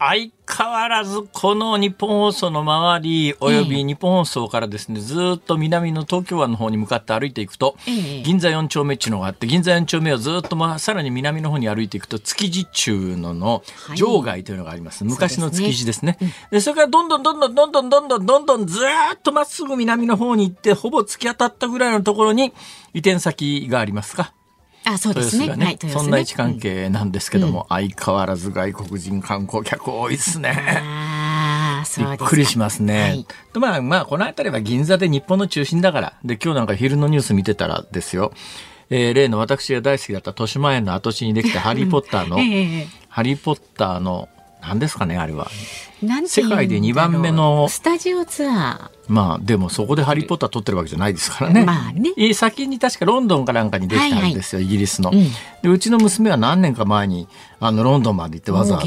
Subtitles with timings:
[0.00, 8.22] 相変わらずこの日本放送の周りおよび日本放送からですね、ずっと南の東京湾の方に向かって歩いていくと、ええ。
[8.22, 13.64] 銀座4丁目っていうのがあって銀座4丁目をずっと、まあ、さらに南の方に歩いていくと築地中野の
[13.96, 16.16] 場外というのがあります、昔の築地ですね。
[16.52, 22.52] でそれからどんどんどんどんどんどんどんどんどんどんずーっとまっすぐ南の方に行ってほぼ突き当たったぐらいのところに
[22.94, 24.32] 移転先がありますか？
[24.92, 25.44] あ、そうですね。
[25.44, 30.82] 豊洲がね,、はい、ねそんな位置関係なんですけども、相変わらず外国人観光客多いですね。
[31.96, 32.04] び。
[32.04, 33.00] っくりしますね。
[33.00, 36.12] はいでまあまあ、この辺りは銀座で日本の中心だから。
[36.24, 38.32] で、今日なんか昼のニュース見てたらですよ。
[38.90, 44.28] えー例の私が大好きだった豊島園の跡地にできたハリー・ポッターの、 ええハリー・ポッターの、
[44.60, 45.48] 何ですかね、あれは。
[46.26, 51.54] 世界で二番目のスタジオツアまあ、でもそこでハリー・ポッター撮ってるわけじゃないですからー。
[51.54, 51.64] ね。
[51.64, 52.12] まあね。
[52.18, 55.24] えー先に確かロンドンかなんかにできたんですよ、イギリスの、うん
[55.62, 55.68] で。
[55.70, 57.26] うちの娘は何年か前に
[57.58, 58.86] あのロンドンまで行ってわざわざ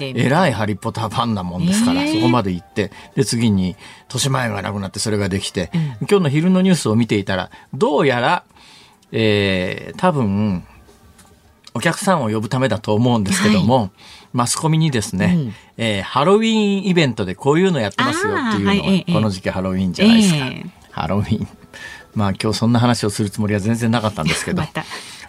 [0.00, 5.70] えらいハリー・ポッターファンなもんですから、えーそこまで行ってで次に豊島園がなくなってそれができて、
[6.08, 8.44] 今日の昼のニュースを見ていたらどうやら、
[9.12, 10.64] えー多分
[11.74, 13.90] お客さんを呼ぶためだと思うんですけども、
[14.38, 20.46] マスコミにですね、うんえーハロウィーンイベントでこういうのやってますよっていうのが、あーはいええこの時期ハロウィーンじゃないですか。
[20.46, 21.48] ええハロウィーン。
[22.14, 24.62] まあ今日そんな話をするつもりは全然なかったんですけど。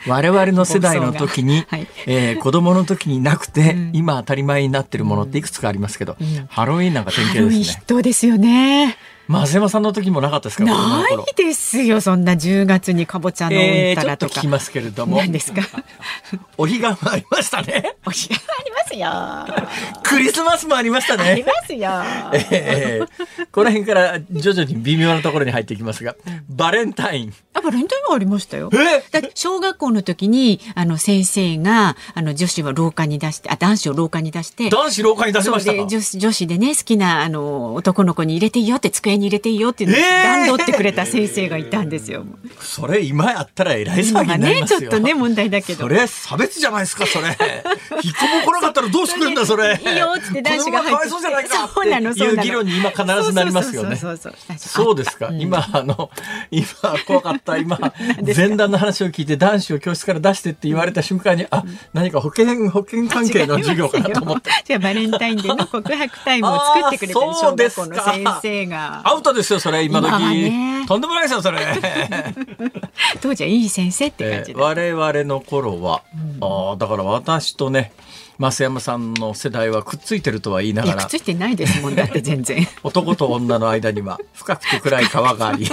[0.07, 6.15] 我々の世代の時に、 はいえー子供の時になくて、うん今当たり前になってるものっていくつかありますけど、
[6.47, 7.63] ハロウィーンなんか典型ですね。
[7.63, 8.97] 筆頭ですよね。
[9.29, 12.01] 増山さんの時もなかったですかない頃ですよ。
[12.01, 13.59] そんな10月にかぼちゃのう
[13.91, 14.31] んたらとか。
[14.31, 15.61] っと聞きますけれども、何ですか？
[16.57, 17.95] お彼岸もありましたね。
[18.07, 19.69] お日がありますよ。
[20.03, 21.23] クリスマスもありましたね。
[21.29, 21.89] ありますよ。
[22.51, 23.09] えー
[23.51, 26.15] この辺から徐々に微妙なところに入っていきますが、
[26.49, 27.33] バレンタイン。
[27.51, 28.69] あ、バレンタインもありましたよ。
[28.73, 29.21] え？
[29.21, 35.87] だ小学校の時にあの先生があの女子は廊下に出してあ男子を廊下に出して男子廊下に出しましたか？
[35.87, 42.23] 女子女子でね好きなあの男の子に入れていいよって机に入れていいよっていうのをえー段取ってくれた先生がいたんですよ。
[42.59, 44.79] それ今やったらえらい騒ぎになりますよ。
[44.81, 45.79] ちょっとね問題だけど。
[45.81, 47.27] それ差別じゃないですか、それ。
[47.29, 49.79] 引っこも来なかったらどうしてくれんだ、それ。
[49.83, 53.95] いいよって男子が入ってそうじゃないかそうなのそうなのいう議論に今必ずなりますよね。
[53.95, 55.29] そうですか。
[55.33, 56.11] 今、あの、
[56.51, 56.65] 今、
[57.07, 57.48] 怖かった。
[57.57, 57.79] 今、
[58.35, 64.49] 前段の話を聞いて男子を教室から出してって言われた瞬間に、あ、何か保険、保険関係の授業かなと思って。
[64.65, 67.87] じゃあバレンタインデーの告白タイムを作ってくれてるあーそ小うですか。
[67.87, 69.01] 学校の先生が。
[69.03, 70.07] アウトですよ、それ、今時。
[70.09, 70.85] 今はね。
[70.87, 71.59] とんでもないですよ、それ。
[73.21, 76.01] 当時はいい先生って感じで、えー我々の頃は、
[76.41, 77.91] ああだから私とね
[78.39, 81.01] 増山さんの世代はくっついてるとは言いないがら。
[81.01, 82.67] やくっついてないですもんだって全然。
[82.83, 85.67] 男と女の間には深くて暗い川があり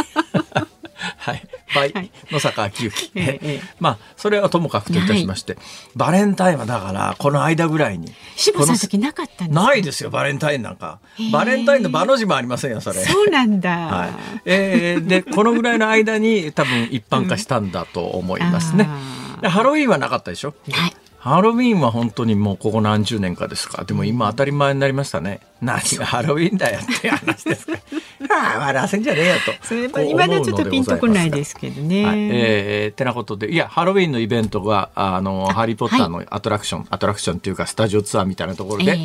[1.16, 1.42] はい。
[1.74, 2.10] 倍はい。
[2.30, 3.60] 野坂昭之、ええええ。
[3.80, 5.56] まあそれはともかくといたしまして、
[5.94, 8.12] バレンタインはだからこの間ぐらいに。
[8.36, 9.66] 渋さんの時なかったんですか？
[9.66, 11.00] ないですよバレンタインなんか。
[11.32, 12.96] バレンタインの場の字もありませんよそれ。
[13.04, 13.70] そうなんだ。
[13.70, 14.10] はい。
[14.44, 20.54] えーでこのぐらいの間に多分一般化したんだと思いますね、あでハロウィーンはなかったでしょ？
[20.70, 20.96] はい。
[21.26, 23.82] ハロウィーンは本当にもうここ何十年かですか。
[23.82, 25.40] でも今当たり前になりましたね。
[25.60, 26.06] 何が？
[26.06, 27.72] ハロウィーンだよっていう話ですか。
[28.30, 29.66] ああ、笑わせんじゃねえよと。
[29.66, 32.04] それこう思う今だちょっとピンとこないのですけどね。
[32.04, 38.98] はい、えー、てなことで、いや、ハロウィーンのイベントが、あの、ハリー・ポッターのアトラクション、アトラクションっていうか、スタジオツアーみたいなところで、え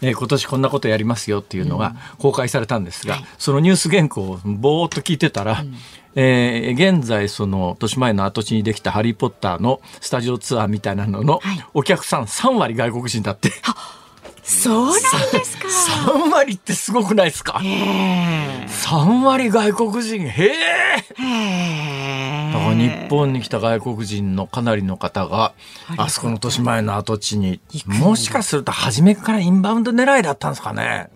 [0.00, 5.64] えー今年こんなことやりますよっていうのが公開されたんですが、そのニュース原稿をぼーっと聞いてたら、
[6.20, 13.52] えー現在、その、豊島園の跡地にできたハリー・ポッターのスタジオツアーみたいなののはいお客さん3割外国人だって、
[14.42, 14.94] そうなん
[15.32, 15.68] ですか。
[16.12, 17.60] 3割ってすごくないですか？
[17.62, 20.52] へ ?3 割外国人、へえ。
[22.52, 25.52] だから日本に来た外国人のかなりの方が、
[25.96, 31.10] あそこの豊島園の跡地にもしかすると初めからインバウンド狙いだったんですかね。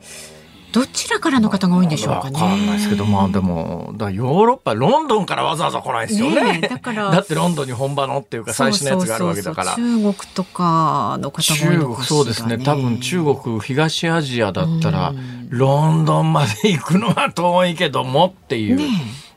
[0.72, 2.40] どちらからの方が多いんでしょうかね。
[2.40, 6.40] わかんないですけど、まあでも、だヨーロッパ、ロンドンからわざわざ来ないですよね。
[6.40, 9.74] ねえだからだってロンドンに本場のっていうか最新のやつがあるわけだから。
[9.74, 12.58] そうそうそう中国とかの方が多いのかしら、そうですね。
[12.58, 15.12] 多分中国東アジアだったら
[15.50, 18.86] ロンドンまで行くのは遠いけどもっていう、ね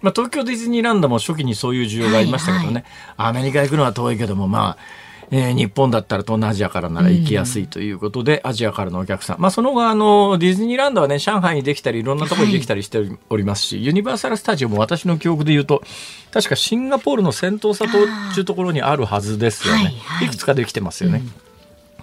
[0.02, 2.86] まあ、東京ディズニーランドも初期にそういう需要がありましたけどね、
[3.18, 3.30] はい。
[3.30, 5.05] アメリカ行くのは遠いけどもまあ
[5.38, 9.42] えー日本だったら東南アジアからなら行きやすいということで、アジアからのお客さん。
[9.42, 15.84] まあ、その後、あの、ディズニーランドはね、上海にできたり、いろんなところにできたりしておりますし、ユニバーサル・スタジオも私の記憶で言うと、
[16.32, 19.84] 確かシンガポールの先頭里っていうところにあるはずですよね。
[19.84, 21.22] はいはいいくつかできてますよね。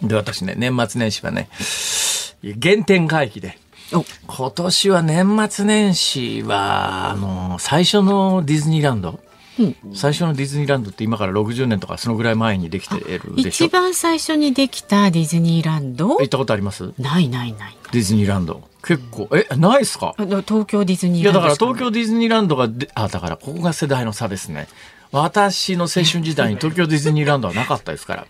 [0.03, 1.49] で、私ね、年末年始はね、
[2.61, 3.59] 原点回帰で、
[3.95, 9.19] お今年は年末年始は、あの、最初のディズニーランド、うん
[9.95, 13.67] 最初のディズニーランドって今から60年とかそのぐらい前にできてるでしょ？
[13.67, 16.19] 一番最初にできたディズニーランド？
[16.19, 16.93] 行ったことあります？
[16.99, 18.63] ないないないディズニーランド。
[18.85, 20.15] 結構、え、ないっすか？
[20.19, 24.67] 東京ディズニいや、ーランドだから東京ディズニーランドがで、あ、だからここが世代の差ですね。
[25.13, 28.27] 私の青春時代に東京ディズニーランドはなかったですから。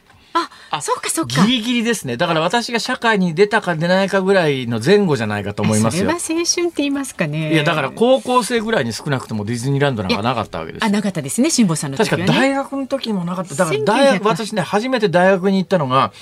[0.70, 2.16] あそうかそうかギリギリですね。
[2.16, 6.40] だから私が社会に出たか出ないかぐらいの前後じゃないかと思いますよそれは。
[6.40, 10.88] 青春って言いますかねいや、だから高校生ぐらいに少なくともディズニーランドなんかなかったわけですあ。
[10.88, 13.54] なかったですね辛坊さんの時はね確か大学の時にもなかった。
[13.54, 16.12] だから大学、1900私ね、初めて大学に行ったのが、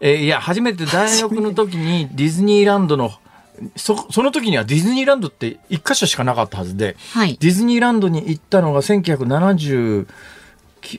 [0.00, 3.12] えーいや、初めて大学の時にディズニーランドの、
[3.76, 10.06] そ、その時にはディズニーランドって一箇所しかなかったはずで、はいディズニーランドに行ったのが1970、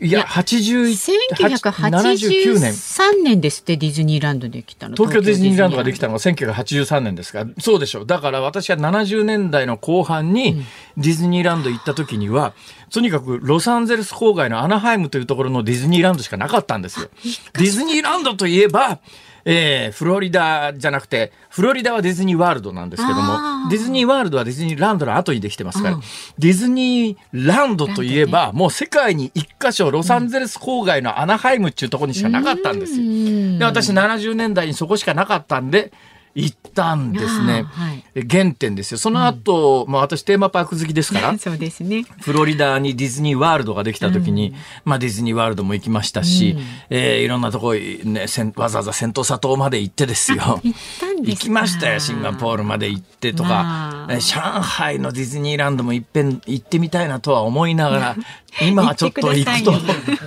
[0.02, 2.72] いや、いや80 79年。
[2.72, 8.06] 1983年ですってディズニーランドできたの東京ディズニーランドができたたのが1983年ですから、そうでしょう。
[8.06, 10.64] だから私は70年代の後半に
[10.98, 12.54] ディズニーランド行った時には、
[12.92, 17.10] とにかくロサンゼルス郊外のアナハイムというところのディズニーランドしかなかったんですよ。
[17.54, 19.00] ディズニーランドといえば、
[19.46, 23.38] えーフロリダじゃなくて、フロリダはディズニーワールドなんですけども、
[23.70, 26.02] ディズニーワールドはディズニーランドの後にできてますから、うん。
[26.38, 33.60] ディズニーランドといえば、もう世界に一箇所、ロサンゼルス郊外のアナハイムっていうところにしかなかったんですよ。
[33.60, 35.92] で私70年代にそこしかなかったんで
[36.34, 38.04] 行ったんですね、はい。
[38.16, 38.98] え原点ですよ。
[38.98, 42.06] その後、まあ私テーマパーク好きですから そうですね。
[42.22, 44.56] フロリダにディズニーワールドができた時に、
[44.86, 46.58] まあディズニーワールドも行きましたし、
[46.90, 50.60] えーいろんなとこ、ね、せんわざわざ仙洞砂島まで行ってですよ。
[50.64, 51.32] 行ったんですか。
[51.32, 52.00] 行きましたよ。
[52.00, 53.50] シンガポールまで行ってとか。
[53.50, 54.14] ま、あ。
[54.14, 58.16] えー上海のディズニーランドもいっぺん行ってみたいなとは思いながら
[58.62, 59.72] 今はちょっと行くと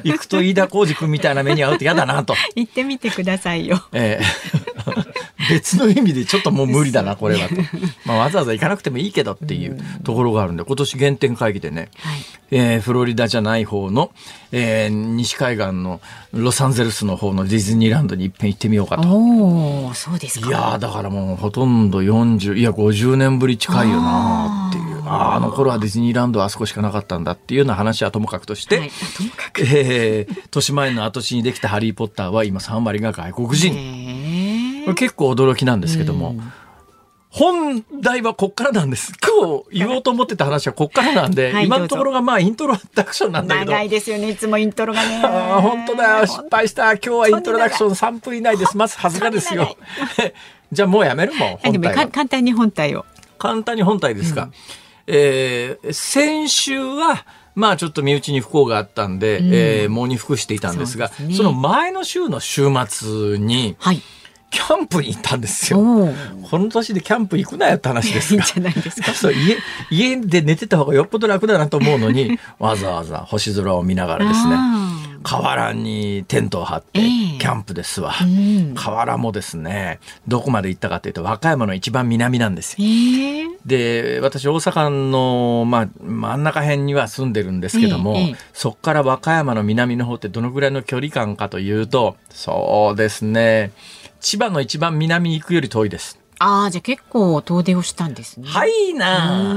[0.02, 2.34] 行くと飯田浩司君みたいな目に遭うと嫌だなと。
[2.56, 3.82] 行ってみてくださいよ。
[3.92, 4.24] ええ
[5.50, 7.54] 別の意味でちょっともう無理だな、これはと。
[8.06, 12.16] まあ、わざわざ行かなくてもいいけどっていうところがあるんで、今年原点会議でね、はい。
[12.50, 14.12] えーフロリダじゃない方の、
[14.52, 16.00] えー西海岸の
[16.32, 19.08] ロサンゼルスの方のディズニーランドに一遍行ってみようかと。
[19.08, 20.48] おおそうですか。
[20.48, 24.94] いやーだからもうほとんど40いや50年ぶり近いよなーっていう。
[25.06, 28.88] あの頃はディズニーランドはあそこしかなかったんだっていうような話はともかくとして、はい。
[28.88, 29.60] あともかく。
[29.62, 34.43] えー、豊島園の跡地にできた「ハリー・ポッター」は今3割が外国人。
[34.84, 36.36] へこれ結構驚きなんですけども、
[37.30, 39.12] 本題はこっからなんです。
[39.20, 41.66] 今日言おうと思ってた話はこっからなんで、はい。
[41.66, 43.72] 今のところがまあイントロダクションなんだけど。
[43.72, 44.30] 長いですよね。
[44.30, 45.20] いつもイントロがね。
[45.20, 46.20] 本当だ。
[46.20, 46.92] よ失敗した。
[46.92, 48.76] 今日はイントロダクション3分以内です。
[48.76, 49.76] 待つはずがですよ。
[50.70, 51.34] じゃあもうやめる？
[51.34, 51.94] もん本体は。
[51.94, 53.04] か簡単に本体を。
[53.36, 54.50] 簡単に本体ですか、
[55.06, 61.34] えー先週はまあちょっと身内に不幸があったんで、えー喪に服していたんですがそね。
[61.34, 64.00] その前の週の週末にはい
[64.54, 65.78] キャンプに行ったんですよ。
[65.78, 68.44] この年でキャンプ行くなよって話ですが。
[68.44, 69.12] いいんじゃないですか？
[69.14, 69.56] そう家
[69.90, 74.90] 家で寝てた方がよっぽど楽だなと思うのにわざわざ星空を見ながらですねあ
[75.24, 77.38] 河原にテントを張ってええ。
[77.38, 78.12] キャンプですわ、
[78.74, 79.98] 河原もですね
[80.28, 82.86] どこまで行ったかというと和歌山の一番南なんですよ。
[83.66, 88.16] で私大阪の、まあ、真ん中辺には住んでるんですけども、
[88.52, 93.72] そこから和歌山の南の方ってどのぐらいの距離感かというとそうですね
[94.24, 96.18] 千葉の一番南に行くより遠いです。
[96.40, 98.48] ああじゃあ結構遠出をしたんですね。
[98.48, 99.54] はいな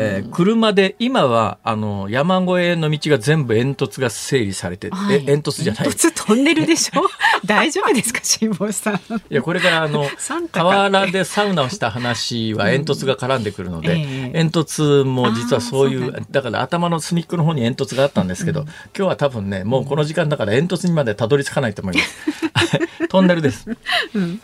[0.00, 5.16] えー車で今はあの山越えの道が全部煙突が整理されて、はい。
[5.16, 5.84] え煙突じゃない。
[5.84, 7.02] 煙突トンネルでしょ？
[7.46, 8.94] 大丈夫ですか辛坊さん。
[8.94, 10.06] いやこれからあの
[10.50, 14.38] 河原でサウナをした話は煙突が絡んでくるので、ええ。
[14.38, 18.62] 煙突も実はそういうだから頭の隅っこの方に煙突があったんですけど、
[18.96, 22.78] 今日は多分ねもうこの時間だから煙突にまでたどり着かないと思います
[23.08, 23.68] トンネルです。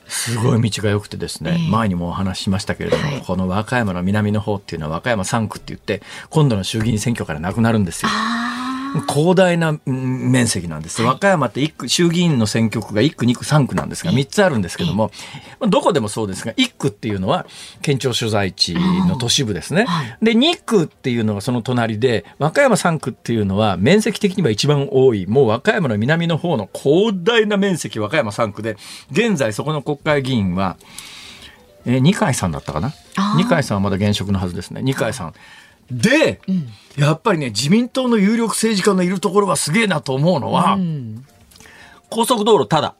[0.06, 1.70] すごい道が良くてですね、ええ。
[1.70, 3.22] 前にもお話ししましたけれども、はい。
[3.22, 8.10] この和歌山の南の方っていうのは和歌山3区って言って今度の衆議院選挙からなくなるんですよ。
[8.12, 8.61] あ
[9.08, 11.02] 広大なうん面積なんです。
[11.02, 15.10] 和歌山って一区、衆議院の選挙区が1区、2区、3区なんですが、3つあるんですけども、
[15.60, 17.46] まあどこでもそうですが、1区っていうのは
[17.80, 20.18] 県庁所在地の都市部ですねはい。
[20.22, 28.76] で、2区っていうのがその隣で、和歌山3区っていうのは面積的には一番多い、もう和歌山の南の方の広大な面積、和歌山3区で、
[29.10, 30.76] 現在そこの国会議員は、
[31.84, 32.92] えー二階さんだったかな？
[33.36, 34.82] 二階さんはまだ現職のはずですね。
[34.82, 35.34] 二階さん。
[35.92, 36.40] で、
[36.96, 41.24] やっぱりね、自民党の有力政治家のいるところはすげえなと思うのは、うん
[42.10, 42.94] 高速道路ただ。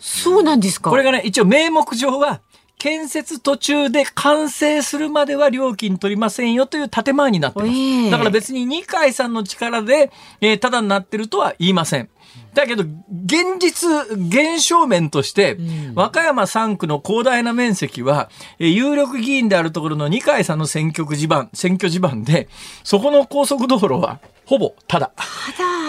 [0.00, 0.90] そうなんですか。
[0.90, 2.40] これがね、一応名目上は、
[2.76, 7.70] 建設途中で完成するまでは料金取りませんよという建前になってます。
[7.70, 12.10] ええだから別に二階さんの力で、えー、ただになってるとは言いません。
[12.54, 12.84] だけど、
[13.24, 15.56] 現実、現象面として、
[15.94, 22.48] 和歌山3区の広大な面積は、えー有力議員であるところの二階さんの選挙区地盤、選挙地盤で、
[22.82, 25.12] そこの高速道路は、ほぼただ。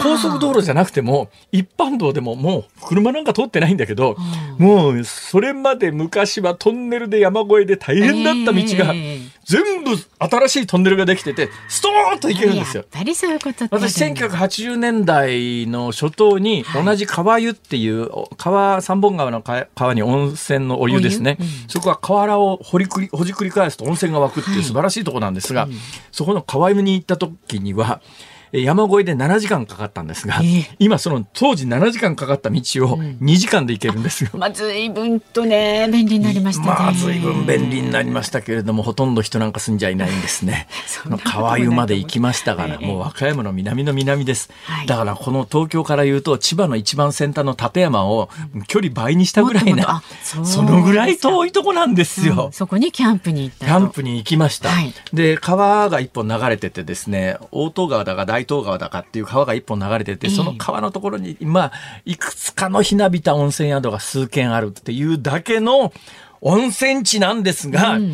[0.01, 4.15] 高速道路じゃなくても、一般道でももう車なんか通ってないんだけど、
[4.57, 12.81] もうそれまで昔はトンネルで山越えで大変だった道が、ええ全部新しいトンネルができてて、ストーンと行けるんですよ。
[12.81, 16.85] やっぱりそういうこと私、1980年代の初頭にはい。
[16.85, 21.37] 同じ川湯っていう、川、三本川の川川に温泉のお湯ですね。
[21.39, 21.47] うん。
[21.67, 25.67] そこは河原を掘りくり、ほじくり返すと温泉が湧くっていう素晴らしいところなんですが、
[26.11, 30.75] そこの川湯に行った時には、え山越えで7時間かかったんですが、ええ。
[30.79, 32.61] 今その当時7時間かかった道を
[32.97, 34.29] 2時間で行けるんですよ。
[34.33, 36.67] まあ、随分とね、便利になりましたね。
[36.67, 40.67] まあ、随分便利になりましたけれども、ほとんど人なんか住んじゃいないんですね。
[40.87, 42.85] そんなこともない川湯まで行きましたから、ええ。
[42.85, 44.49] もう和歌山の南の南です。
[44.65, 44.87] はい。
[44.87, 48.29] だから、この東京から言うと、千葉の一番先端の立山を
[48.67, 52.49] 距離倍にしたぐらいなあ、そのぐらい遠いとこなんですうんよ。
[52.51, 53.71] そこにキャンプに行ったと。
[53.71, 54.69] キャンプに行きました。
[54.69, 57.07] はいで、川が一本流れててです。
[57.07, 61.71] ね、大東川だか大東川だかっていう川が一本流れてて、ええその川のところに、まあ、
[62.05, 65.93] いくつかのひなびた温泉宿が数軒あるっていうだけの
[66.41, 68.13] 温泉地なんですが、うん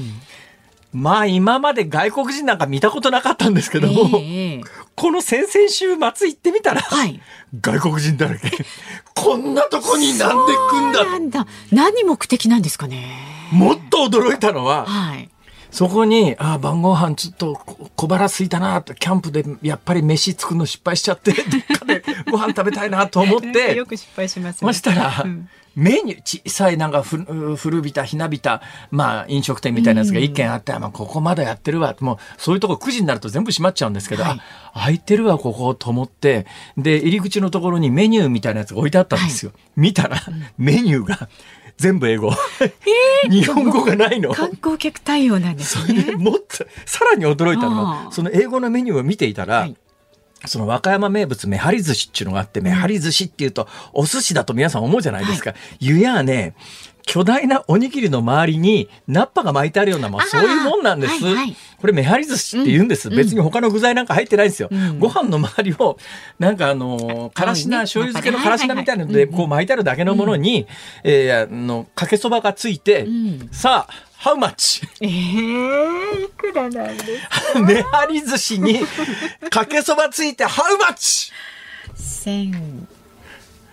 [0.94, 4.62] まあ今まで外国人なんか見たことなかったんですけども、ええ
[4.94, 7.20] この先々週末行ってみたら、はい。
[7.60, 8.52] 外国人だらけ。
[9.16, 11.48] こんなとこになんで来んだなんだ。
[11.72, 13.16] 何目的なんですかね。
[13.52, 15.31] もっと驚いたのは、はい。
[15.72, 25.50] そこに、あ晩ご飯ちょっとこ小腹空いたなと、キャンプでやっぱり飯作るの失敗しちゃって、 どっかでご飯食べたいなと思って、 よく失敗しますそしたら、うん。
[25.74, 27.16] メニュー、小さいなんかふ
[27.56, 28.62] 古びた、ひなびた、
[28.92, 31.96] まあ飲食店みたいなやつが一軒あって、まあここまだやってるわ。
[32.02, 34.42] もうそういうとこ9時になると全部閉まっちゃうんですけど、はい。
[34.74, 36.46] あ開いてるわ、ここと思って、
[36.78, 39.54] で、入り口のところにメニューみたいなやつが置いてあったんですよ。
[39.78, 40.22] 見たら、
[40.58, 41.30] メニューが
[41.82, 42.32] 全部英語。
[43.30, 44.34] 日本語がないの。
[44.34, 46.16] 観光客対応なんですそれでね。
[46.16, 49.76] もっと、さらに驚いたのあは、あその英語のメニューを見ていたら、はい
[50.46, 55.54] その和歌山名物、めはり寿司っていうのがあって、めはり寿司っていうと、お寿司だと皆さん思うじゃないですか。
[55.80, 56.56] 湯やね、
[57.12, 61.22] 巨大なおにぎりの周りに、ナッパが巻いてあるような、まああそういうもんなんです。
[61.26, 61.58] はいはい。
[61.78, 63.10] これ、めはり寿司って言うんです。
[63.10, 63.18] うん。
[63.18, 64.70] 別に他の具材なんか入ってないんですよ。
[64.72, 64.98] うん。
[64.98, 65.98] ご飯の周りを、
[66.40, 70.68] なんかあのー、からしな、ね醤油漬けのからしなみたいなので、こう巻いてあるだけのものに、
[71.04, 73.50] えーあの、かけそばがついて、ん。
[73.52, 74.82] さあ、ハウマッチ。
[75.02, 77.04] ええいくらなんで
[77.54, 78.80] すめはり寿司に
[79.50, 81.34] かけそばついてハウマッチ。
[81.94, 82.88] 千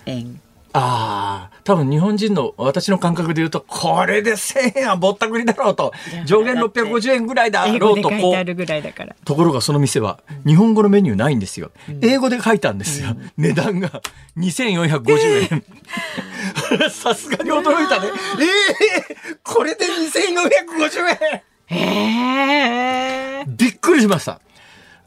[0.06, 0.40] 円。
[0.72, 5.92] ああ、多分日本人の私の感覚で言うと、これで1000円はぼったくりだろうと、
[6.26, 8.20] 上限650円ぐらいだろうと、こう。
[8.20, 9.16] 書いてあるぐらいだから。
[9.24, 11.70] ところがその店は日本語のメニューないんですよ。
[12.02, 13.16] 英語で書いたんですよ。
[13.36, 14.02] 値段が
[14.36, 15.64] 2450円。
[16.90, 18.08] さすがに驚いたね。
[18.40, 24.40] ええこれで2450円ええびっくりしました。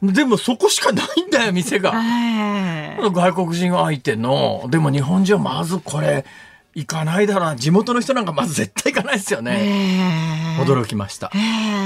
[0.02, 1.92] でもそこしかないんだよ、店が。
[1.92, 3.10] はい。
[3.12, 6.24] 外国人相手の、でも日本人はまずこれ、
[6.74, 7.56] 行かないだろうな。
[7.56, 10.58] 地元の人なんかまず絶対行かないですよね。
[10.60, 11.30] 驚きました。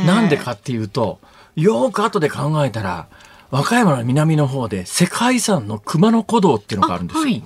[0.06, 1.18] なんでかっていうと、
[1.56, 3.08] よーく後で考えたら、
[3.50, 7.23] 和歌山の南の方で世界遺産の熊野古道っていうのがあるんですよ。
[7.25, 7.44] はい。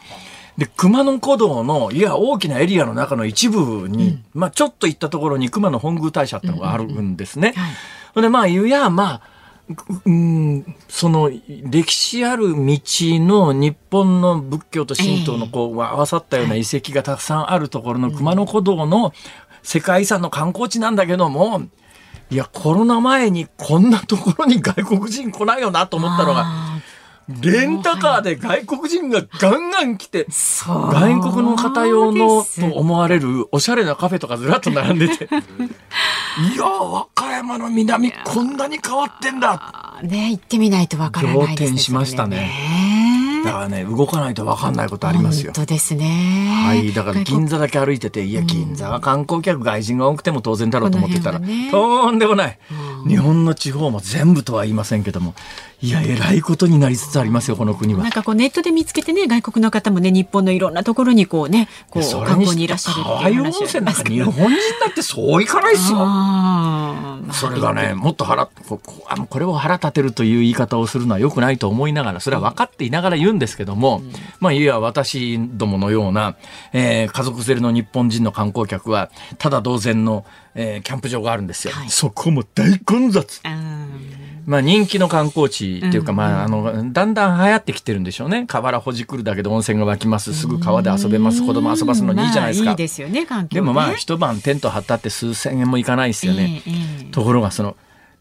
[0.58, 7.54] で、熊野古道の、いや、大きなエリアの中の一部に、まあ、ちょっと行ったところに熊野本宮大社ってのがあるんですね。
[7.56, 7.72] はい
[8.12, 9.20] ほんで、まあ、いや、まあ、
[10.04, 19.12] うん、その、歴史ある道の日本の仏教と神道のこう、合わさったような遺跡がたくさんあるところの熊野古道の
[19.62, 21.62] 世界遺産の観光地なんだけども、
[22.30, 26.46] いや、コロナ前にこんなところに外国人来ないよなと思ったのが、
[27.40, 30.26] レンタカーで外国人がガンガン来て、
[30.66, 35.24] 外国の方用のと思われるおしゃれなカフェとかずらっと並んでて。
[35.24, 35.28] い
[36.56, 40.00] やー、和歌山の南こんなに変わってんだ。
[40.02, 41.78] ね行ってみないとわからないですね。
[41.78, 45.64] しましたねねだからね、動かないと分かんないことありますよ本。
[45.64, 46.64] 当ですね。
[46.66, 46.92] はい。
[46.92, 52.58] だから銀座だけ歩いてて、いや、銀座は観光客外人が多くても当然だろうと思ってたら、ねとんでもない。
[53.08, 55.34] 日本の地方も全部とは言いませんけども、
[55.82, 58.02] いや、えらいことになりつつありますよ、この国は。
[58.02, 63.28] なんかこうネットで見つけてね、外国の方もね、日本のいろんなところにこうね、こう観光にいらっしゃるっていう話あ
[63.78, 65.98] ります日本人だってそういかないですよ。
[67.32, 76.36] それがね、もっと腹、こあのこれを腹立てるという言い方をするのはよくないと思いながら、それは分かっていながら言うんですけども、うん、まあ、いや、私どものような、
[76.74, 81.72] えー、家族連れの日本人の観光客は、ただ同然の、えー、キャンプ場があるんですよ。
[81.72, 83.40] はい、そこも大混雑。
[84.46, 88.46] まあ人気の観光地っていうか、まああの、だんだん流行ってきてるんでしょうね。
[88.46, 90.34] 河原ほじくるだけで温泉が湧きます。
[90.34, 91.44] すぐ川で遊べます。
[91.44, 92.70] 子供遊ばすのにいいじゃないですか。
[92.70, 96.62] いいですよね、環境、でもまあ一晩テント張ったって数千円もいかないですよね。
[97.12, 97.76] ところがその、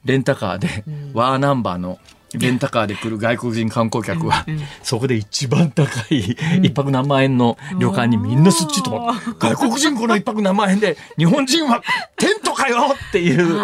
[0.06, 0.84] レンタカーで、
[1.14, 2.00] ワーナンバーの
[2.34, 4.46] レンタカーで来る外国人観光客は、
[4.84, 8.92] そこで一番高い一泊何万円の旅館にみんなすっちと、
[9.40, 11.82] 外国人この一泊何万円で日本人は
[12.18, 13.56] テントかよっていう。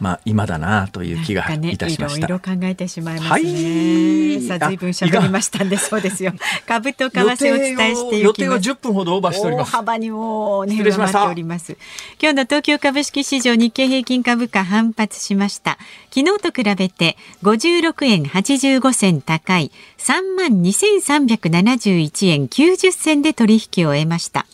[0.00, 2.26] まあ今だなという気がいたしました。
[2.26, 3.28] いろいろ考えてしまいますね。
[3.30, 6.32] はい、さあ随分喋りましたんでそうですよ。
[6.66, 9.68] 株と為替をお伝えしてい予定は10分ほどオーバーしております。
[9.68, 11.76] 大幅にもね上回っております。
[12.20, 15.78] 今日の東京株式市場日経平均株価反発しました。
[16.14, 24.46] 昨日と比べて56円85銭高い32,371円90銭で取引を終えました。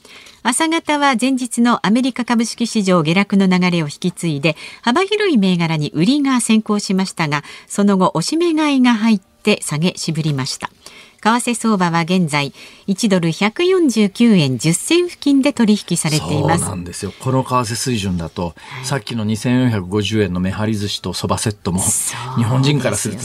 [0.48, 10.70] 朝方は前日のアメリカ株式市場下落の流れを引き継いで幅広い銘柄に売りが先行しましたがその後押し目買いが入って下げ渋りました
[11.26, 12.52] 為替相場は現在
[12.86, 16.60] 1ドル149円10銭付近で取引されています。
[16.60, 17.12] そうなんですよ。
[17.18, 21.80] この為替水準だと、はい、さっきの2450円のめはり寿司とそばセットも
[22.36, 23.22] 日本人からすると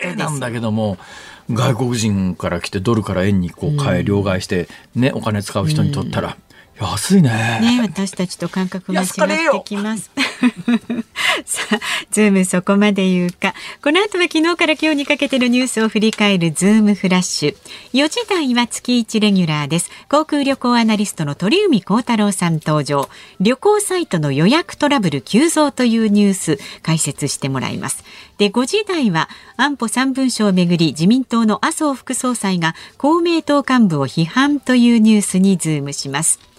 [0.00, 0.98] 手なんだけども
[1.50, 6.36] 外国人から来てドルから円にこう買え、両替してねお金使う人にとったら、
[6.80, 7.30] 安いね。
[7.60, 9.08] ね、私たちと感覚が違っ
[9.52, 10.10] てきます。
[11.44, 13.54] さあ、ズームそこまで言うか。
[13.82, 17.56] この後は昨日から今日にかけてのニュースを振り返るズームフラッシュ。
[17.92, 19.90] 4時台は月1レギュラーです。
[20.08, 23.08] 航空旅行アナリストの鳥海高太朗さん登場。
[23.40, 28.04] 旅行サイトの予約トラブル急増というニュース解説してもらいます。
[28.38, 36.53] で、5時台は安保3文書をめぐり自民党の麻生副総裁が公明党幹部を批判というニュースにズームします。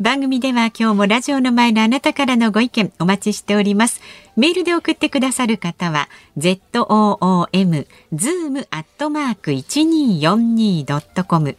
[0.00, 4.00] 番組では今日もラジオの前のあなたからのご意見お待ちしております。
[4.36, 6.08] メールで送ってくださる方は
[6.38, 7.84] zoom
[8.14, 11.56] zoom アットマーク 1242.com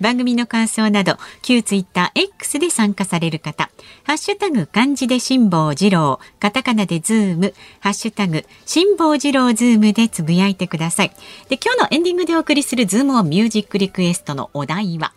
[0.00, 3.68] 番組の感想など旧ツイッター X で参加される方
[4.04, 11.10] ハッシュタグ漢字で辛坊治郎カタカナでズームハッシュタグ辛坊治郎ズームでつぶやいてください。
[11.48, 15.12] で今日のエンディングでお送りするズームオンミュージックリクエストのお題は？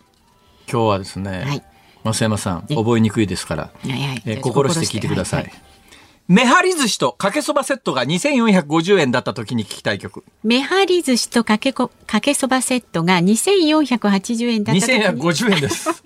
[0.68, 1.64] 今日はですね、はい
[2.04, 3.70] 増山さん覚えにくいですから、
[4.26, 5.52] え心して聞いてください。
[6.30, 10.24] めはり寿司とかけそばセットが2450円だった時に聞きたい曲。
[10.42, 15.04] めはり寿司とかけこかけそばセットが2480円だった時に。
[15.04, 15.90] 2450円です。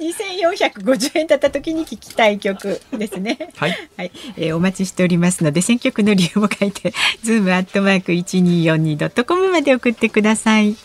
[0.00, 3.38] 2450円だった時に聞きたい曲ですね。
[3.54, 3.88] はい。
[3.96, 6.92] はい、えー、お待ちしておりますので、選曲の理由も書いて、
[7.22, 10.76] ズームアットマーク 1242.com まで送ってください。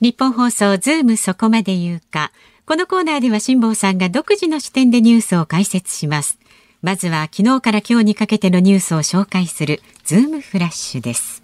[0.00, 2.30] ニッポン放送ズームそこまで言うか。
[2.66, 6.38] このコーナーでは辛坊さんが独自の視点でニュースを解説します。
[6.82, 11.42] まずは昨日から今日にかけてのニュースを紹介するズームフラッシュです。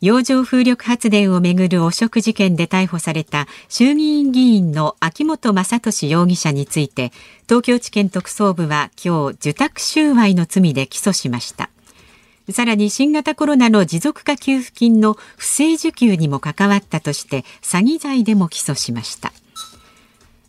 [0.00, 7.12] 洋上風力発電をめぐる汚職事件で逮捕された衆議院議員の秋本真利容疑者について
[7.48, 11.70] 東京地検特捜部は今日受託収賄の罪で起訴しました
[12.50, 19.32] さらに新型コロナの持続化給付金の不正受給にも関わったとして詐欺罪でも起訴しました。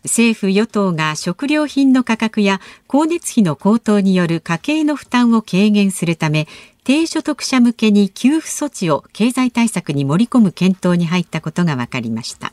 [0.04, 6.48] 政府与党が食料品の価格や光熱費の高騰による家計の負担を軽減するため
[6.84, 12.52] 低所得者向けに給付措置を経済対策に盛り込む検討に入ったことが分かりました。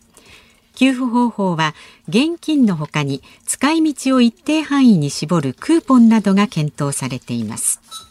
[0.75, 1.73] 給付方法は
[2.07, 8.06] 現金のほかに使い道を一定範囲に絞るクーポンなどが検討されています。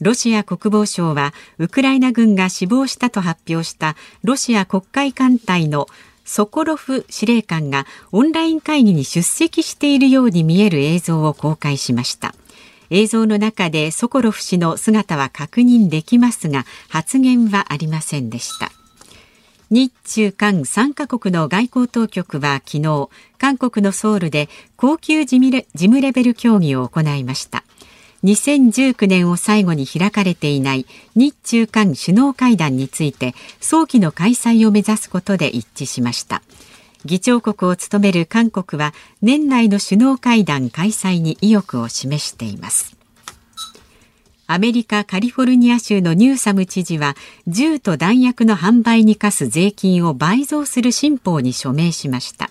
[0.00, 5.86] ロシア国防省はウクライナ軍が死亡したと発表したロシア黒海艦隊の
[6.24, 12.34] ソコロフ司令官がオンライン会議に出席しているように見える映像を公開しました。
[12.90, 18.70] 映像の中でソコロフ氏の姿は確認できますが発言はありませんでした。
[19.70, 27.64] 日中韓3カ国の外交当局は昨日韓国のソウルで高級事務レベル協議を行いました。
[28.24, 36.42] 2019年を最後に開かれていない日中韓首脳会談について早期の開催を目指すことで一致しました。
[37.04, 42.96] 議長国を務める韓国は年内の首脳会談開催に意欲を示しています。
[44.48, 47.16] アメリカカリフォルニア州のニューサム知事は
[47.48, 52.50] 銃と弾薬の販売に課す税金を倍増する新法に署名しました。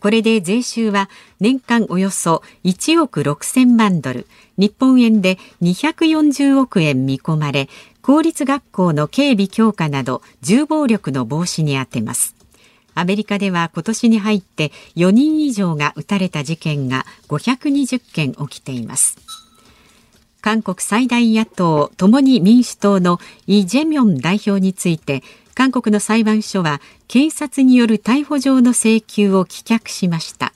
[0.00, 4.26] これで税収は年間およそ1億6000万ドル、
[4.56, 7.68] 日本円で240億円見込まれ、
[8.00, 12.34] 公立学校の警備強化など銃暴力の防止に充てます。
[12.94, 19.18] アメリカでは今年に入って4人以上が撃たれた事件が520件起きています。
[20.40, 25.22] 韓国最大野党共に民主党のイ・ジェミョン代表について
[25.54, 30.52] 韓国の裁判所は検察による逮捕状の請求を棄却しました。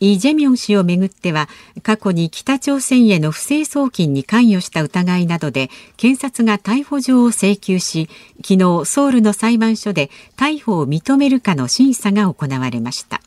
[0.00, 1.48] イ・ジェミョン氏をめぐっては
[1.84, 8.08] 過去に北朝鮮への不正送金に関与した疑いなどで検察が逮捕状を請求し
[8.44, 13.22] 昨日ソウルの裁判所で逮捕を認めるかの審査が行われました。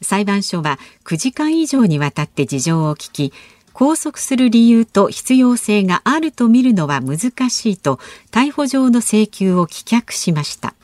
[0.00, 3.32] 裁判所は9時間以上にわたって事情を聞き
[3.72, 7.98] 拘束する理由と必要性があると見るのは難しいと
[8.30, 10.74] 逮捕状の請求を棄却しました。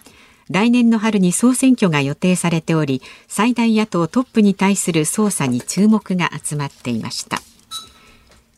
[0.50, 7.38] 来年の春に総選挙が予定されており最大野党トップに対する捜査に注目が集まっていました。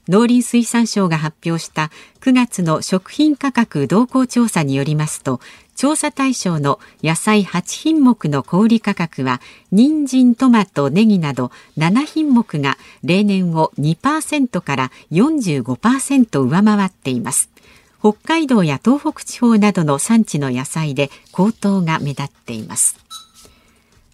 [0.08, 1.90] 農林水産省が発表した
[2.20, 5.40] 9月の食品価格動向調査によりますと
[5.80, 9.40] 調査対象の野菜8品目の小売価格は
[9.72, 17.48] 人参、トマト、ネギなど7品目が例年を2%から45%上回っています。
[17.98, 22.98] 北海道や東北地方などの産地の野菜で高騰が目立っています。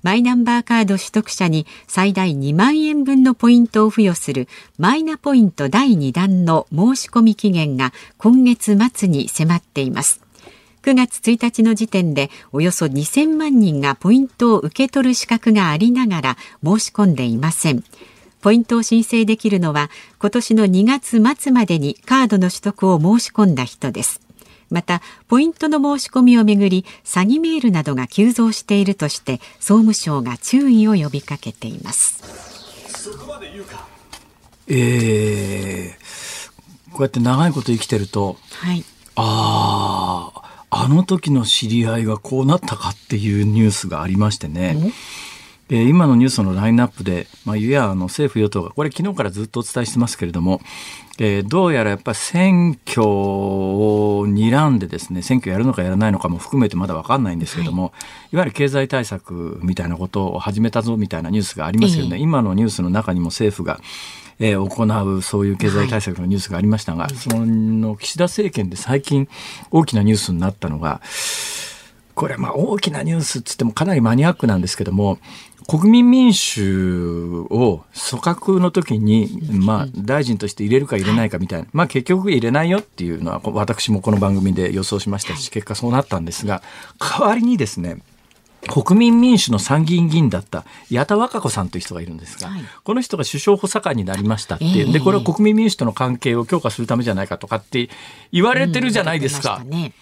[0.05, 4.47] マイナンバーカード取得者に最大2万円分のポイントを付与する
[4.79, 10.26] マイナポイント第2弾の申し込み期限が今月末に迫っています。
[10.87, 17.83] 9月1日の時点でおよそ2000万人がポイントを受け取る資格がありながら申し込んでいません。
[18.41, 24.21] ポイントを申請できるのは今年の2月末までにカードの取得を申し込んだ人です。
[24.71, 32.23] またポイントの申し込みをめぐり詐欺メールなどが急増しているとして総務省が注意を呼びかけています
[34.69, 40.46] えー、こうやって長いこと生きてると、はい、ああ
[40.79, 44.93] あの時の知り合いがこうなったかっていうニュースがありましてね。
[45.69, 50.61] えー、今のニュースのラインナップで、まあ、いやあの政府与党がこれ昨日からずっとお伝えしてますけれども、
[51.19, 57.93] えー、どうやらやっぱり選挙を睨んでですね選挙やるのかやらないのかも含めてまだ分かんないんですけれども、はい、
[58.35, 63.81] いわゆる経済対策みたいなことを始めたぞみたいなニュースがありますよね、えー、今のニュースの中にも政府が
[64.39, 69.29] えー、行うそういう経済対策のニュースがありましたが、はい、その岸田政権で最近
[69.71, 71.01] 大きなニュースになったのが
[72.15, 75.19] これまあ大きなニュースっつってもかなりマニアックなんですけども
[75.69, 86.63] 国民民主を組閣の時に、まあ、大臣として入れるか入れないかみたいな、まあ、結局入れないよっていうのは私もこの番組で予想しましたし結果そうなったんですが
[86.99, 87.99] 代わりにですね
[88.69, 94.65] 国民民主の参議院議員だった矢田和歌子さんという人がいるんですが、はい、この人が首相補佐官になりましたって。
[94.65, 97.89] えー、でこれは国民民主との関係を強化するためじゃないかとかって
[98.33, 99.63] 言われてるじゃないですか。
[99.65, 99.93] うんね、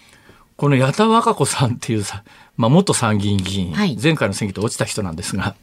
[0.56, 2.22] この矢田和歌子さんっていうさ、
[2.56, 5.54] まあ、元参議院議員、はい、前回の選挙で落ちた人なんですが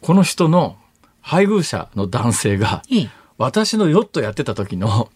[0.00, 0.76] この人の
[1.20, 5.10] 配偶者の男性が、えー、私のヨットやってた時の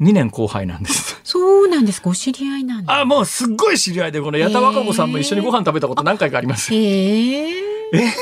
[0.00, 1.20] 2年後輩なんです。
[1.24, 2.00] そうなんです。
[2.02, 6.74] ご知り合いなんあ、もうすっごい知り合いで、この矢田和歌子さんも一緒にご飯食べたこと何回かあります。
[6.74, 7.52] えー、
[7.92, 8.12] え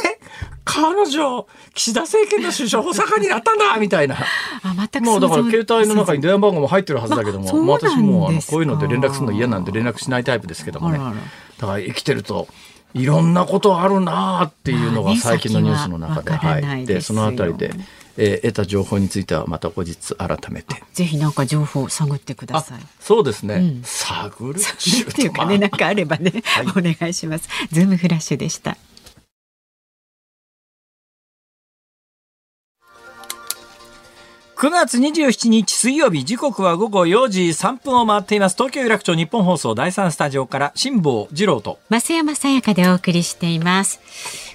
[0.65, 4.17] 彼女、岸田政権の首相補佐官になったんだみたいな。
[4.63, 10.99] あ、全くもうだから携帯の中に電話番号も入ってるはずだけども、まあ、私もあのこういうので連絡するの嫌なんで連絡しないタイプですけどもね。
[11.59, 12.47] だから生きてると、
[12.95, 16.87] いろんなことあるなっていうのが最近のニュースの中で、はい。
[16.87, 17.73] で、そのあたりで。
[18.17, 20.83] えー、得た情報についてはまた後日改めて。
[20.93, 22.81] ぜひなんか情報を探ってください。
[23.01, 24.61] そうですね、うん、探る？
[24.61, 27.49] っていうかねなんかあればね、はい、お願いします。
[27.71, 28.77] ズームフラッシュでした
[34.63, 38.55] 9月27日水曜日時刻は午後4時3分を回っています。
[38.55, 41.81] 東京有楽町日本放送第三スタジオから辛坊治郎と。
[41.91, 43.99] 増山さやかでお送りしています。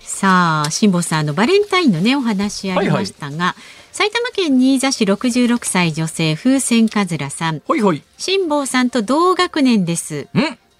[0.03, 3.55] さあ辛坊さんのバレンタインのねお話ありましたが、はいはい、
[3.91, 7.59] 埼玉県新座市66歳女性風船かずらさん。
[7.65, 8.01] ほいほい。
[8.17, 10.29] 辛坊さんと同学年です。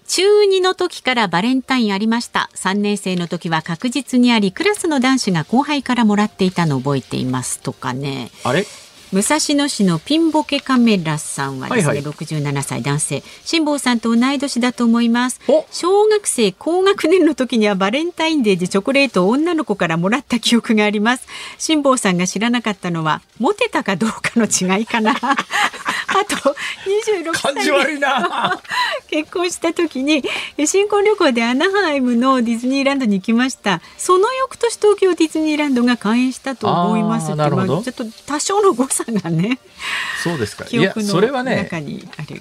[0.06, 2.48] 中2の時からバレンタインありました。
[2.54, 8.30] 3年生の時は確実にありクラスの男子が後輩からもらっていたのを覚えていますとかね。
[8.42, 8.64] あれ？
[9.12, 12.04] 武蔵野市のピンボケカメラさんはですね、はいはい。
[12.04, 13.22] 67歳男性。
[13.44, 15.40] 辛坊さんと同い年だと思います。
[15.48, 15.66] お。
[15.70, 21.26] 小学生高学年の時にはバレンタインデーでチョコレートを女の子からもらった記憶があります。
[21.58, 25.12] 辛坊さんが知らなかったのはモテたかどうかの違いかな。
[25.20, 27.54] あと26歳。
[27.54, 28.60] 感じ悪いな。
[29.08, 30.22] 結婚した時に
[30.56, 33.80] え新婚旅行でアナハイムのディズニーランドに行きました。
[33.96, 39.58] その翌年東京ディズニーランドが開園したと思いますちょっと多少の誤差がね
[40.22, 40.64] そうですか。
[40.70, 41.70] いやそれはね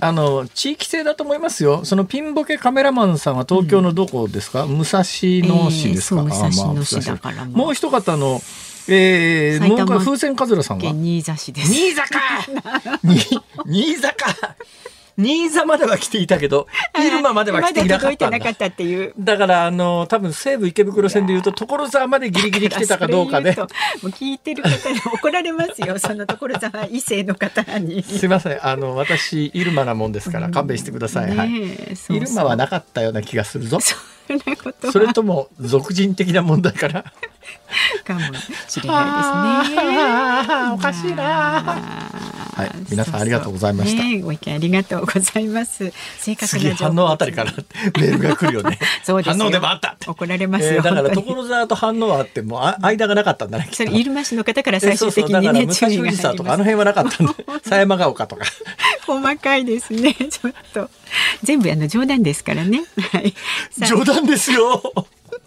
[0.02, 1.86] あの地域性だと思いますよ。
[1.86, 5.72] そのピンボケカメラマンさんは東京のどこですか、武蔵野市ですか？
[5.88, 7.46] えーそうあ武蔵野市まあだからまあ。
[7.46, 8.42] もう一方の、
[8.88, 10.82] えー、もう風船カズラさんは？
[10.82, 11.74] 県新座市です。
[11.74, 12.20] 新座か！
[13.04, 13.18] に
[13.66, 14.56] 新座か
[15.18, 18.38] 新座までは来ていたけど入間までは来ていなか届いってたんだ。
[18.38, 19.14] なかったっていう。
[19.18, 25.98] だからあの多分西武池袋線でいうと所沢までギリギリ来てたかどうかで、 それ言うともう聞いてる方に怒られますよ。
[25.98, 28.04] そのところさ異性の方に。
[28.04, 28.66] すいません。
[28.66, 31.50] あの私イルマなもんですから勘弁してください、はい。
[31.50, 32.18] ねえそうそう。
[32.18, 33.80] イルマはなかったような気がするぞ
[34.92, 37.04] それとも俗人的な問題かな？
[38.04, 38.20] かも
[38.68, 40.72] しれないですね。
[40.74, 41.62] おかしいな。
[42.58, 44.04] はい皆さんありがとうございました。
[44.04, 45.94] ね、ご意見ありがとうございます。
[46.18, 48.80] 正確な次反応あたりからメールが来るよね。
[49.04, 49.38] そうですよ。
[49.38, 50.72] 反応でもあった怒られますよ。
[50.72, 53.76] えーだから所沢と反応はあってもあ間がなかったんだねきっと。
[53.78, 56.36] それ入間市の方から最終的にえそうそう。
[56.36, 58.46] とかあの辺はなかったんで 狭山ヶ丘とか。
[59.06, 60.14] 細かいですね。
[60.16, 60.90] ちょっと。
[61.44, 62.84] 全部あの冗談ですからね。
[63.12, 63.34] はい。
[63.72, 64.82] さあ冗談ですよ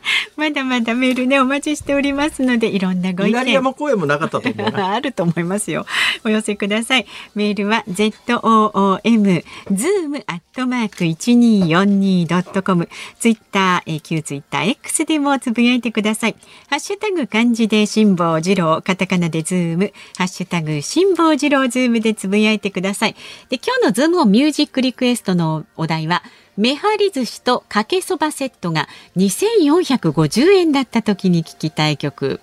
[0.37, 5.87] まだまだメールねお待ちしておりますのでいろんなご意見山公園もなかったと思うな あると思いますよ。
[6.25, 7.07] お寄せください。
[7.35, 12.89] メールは z o o m zoom アットマーク一二四二ドットコム。
[13.19, 16.37] ツイッター、えー、旧ツイッター X でもつぶやいてください。
[16.69, 23.15] ハッシュタグ漢字で辛坊治郎、カタカナでズーム、ハッシュタグ辛坊治郎ズームでつぶやいてください。
[23.51, 26.23] で今日のズームオンミュージックリクエストのお題は。
[26.57, 32.41] めはり寿司とかけそばセットが2450円だった時に聞きたい曲。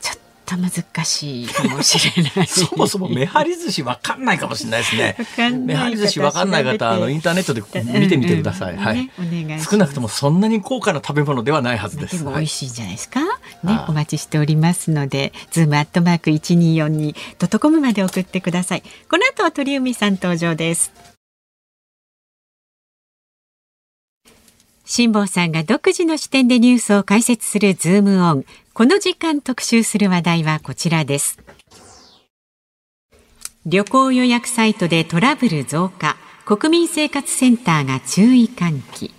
[0.00, 2.46] ちょっと難しいかもしれない。
[2.48, 5.16] そもそもめはり寿司わかんないかもしれないですね
[5.66, 7.60] めはり寿司わかんない方あのインターネットで
[7.98, 13.20] 見てみてください、はい、うんうんねお願いします少なくともそんなに高価な食べ物ではないはずでですもはい美味しいんじゃないですか？
[13.20, 13.26] ね
[13.66, 18.82] あ、あお待ちしておりますので、ズームアットマーク一二四二ドットコムまで送ってください。
[19.10, 21.17] この後は鳥海さん登場です。
[24.90, 28.46] 辛坊さんが独自の視点でニュースを解説するズームオン。
[28.72, 31.38] この時間特集する話題はこちらです。
[33.66, 36.16] 旅行予約サイトでトラブル増加。
[36.46, 39.12] 国民生活センターが注意喚起。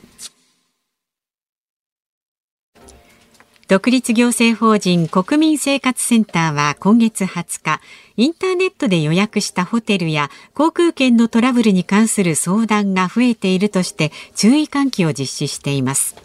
[3.67, 7.79] 独立行政法人国民生活センターは今月20日、
[8.19, 16.17] インターネットで予約したホテルや航空券のトラブルに関する相談が増えているとして注意喚起を実施しています。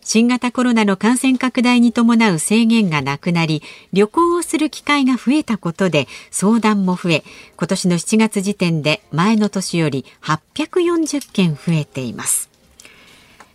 [0.00, 7.24] 新型コロナの感染拡大に伴う制限がなくなり、旅行をする機会が増えたことで相談も増え、
[7.56, 12.49] 今年の7月時点で前の年より840件増えています。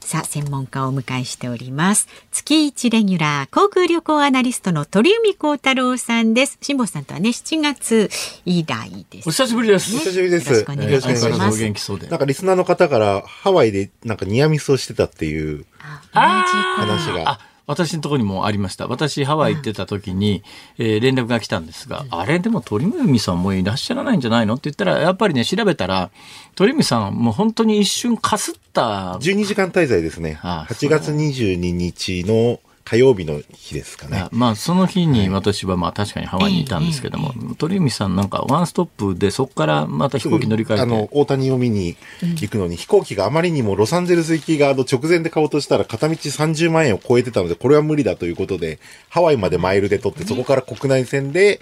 [0.06, 2.08] さあ、専門家をお迎えしております。
[2.32, 6.60] 月一レギュラー、航空旅行アナリストの鳥海高太郎さんです。
[6.62, 8.12] 辛坊さんとはね、7月
[8.46, 9.28] 以来です。
[9.28, 10.48] お久しぶりです、お久しぶりです。
[10.48, 15.65] よろしくお願いします元気そうでなんかリスナーの方からハワイでなんかニアミスをしてたっていう
[16.13, 16.46] あ
[16.78, 17.39] 同じ話が。
[17.67, 18.88] あ私のところにもありました。
[18.88, 20.43] 私ハワイ行ってた時に、
[20.78, 22.39] えー連絡が来たんですが、あれ？
[22.39, 24.54] でも鳥海さんもういらっしゃらないんじゃないの？
[24.56, 26.12] って言ったらやっぱりね調べたら
[26.56, 29.17] 鳥海さんもう本当に一瞬かすった。
[29.21, 30.39] 12時間滞在ですね。
[30.43, 34.17] ああ8月22日の火曜日の日ですかね。
[34.19, 34.30] あ。
[34.32, 40.82] まあその日に私はまあ確かにハワイにいたんですけども、鳥海さんなんかワンストップでそこからまた飛行機乗り換えて。
[40.84, 51.62] あの、大谷を見に行くのに、飛行機があまりにもロサンゼルス行きがあの直前で買おうとしたら片道30万円を超えてたので、これは無理だということで、ハワイまでマイルで取って、そこから国内線で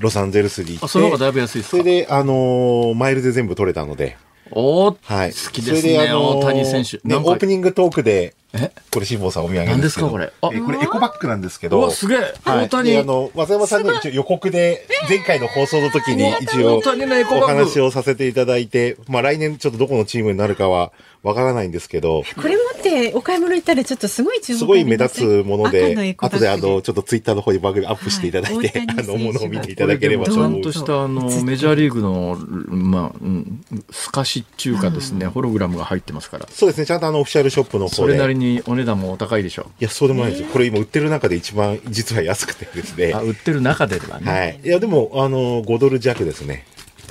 [0.00, 1.78] ロサンゼルスに行って、あその方がだいぶ安いですか？
[1.78, 4.18] それで、あのーマイルで全部取れたので、
[4.50, 5.30] おーはい。
[5.32, 7.00] 好きですね、あのー大谷選手。
[7.08, 8.72] ね、オープニングトークで、え？
[8.90, 10.00] これ辛坊さんお土産何ですです。
[10.00, 10.08] か？
[10.08, 10.32] これ。
[10.40, 10.50] あ。
[10.52, 11.80] えこれエコバッグなんですけど。
[11.80, 12.18] うわ、すげえ。
[12.44, 12.90] はい、大谷。
[12.90, 17.64] であの、松山さんには一応予告で、前回の放送の時に一応大谷のエコおバッグ。
[17.64, 30.32] 話をさせていただいて、まあ来年ちょっとどこのチームになるかはわからないんですけど、これ持ってお買い物行ったらちょっとすごい注目すごい目立つもの赤のエで、コバッグ後であの、ちょっとツイッターの方に番組アップしていただいて、はい大谷選手あの、ものを見ていただければと。
[30.32, 36.46] ちゃ思うんとしたあのメジャーリーグの、まあ、うん、透かしっていうかですね、ホログラムが入ってますから。
[36.48, 40.48] そうですね、ちゃんとあの、オフィシャルショップの方で、それなりにお値段もお高いでしょいや、そうでもないですよ。
[40.48, 43.12] これ今売ってる中で一番実は安くてですね。
[43.14, 44.60] あ売ってる中ではね、はい。
[44.64, 46.64] いや、でも、あの、5ドル弱ですね。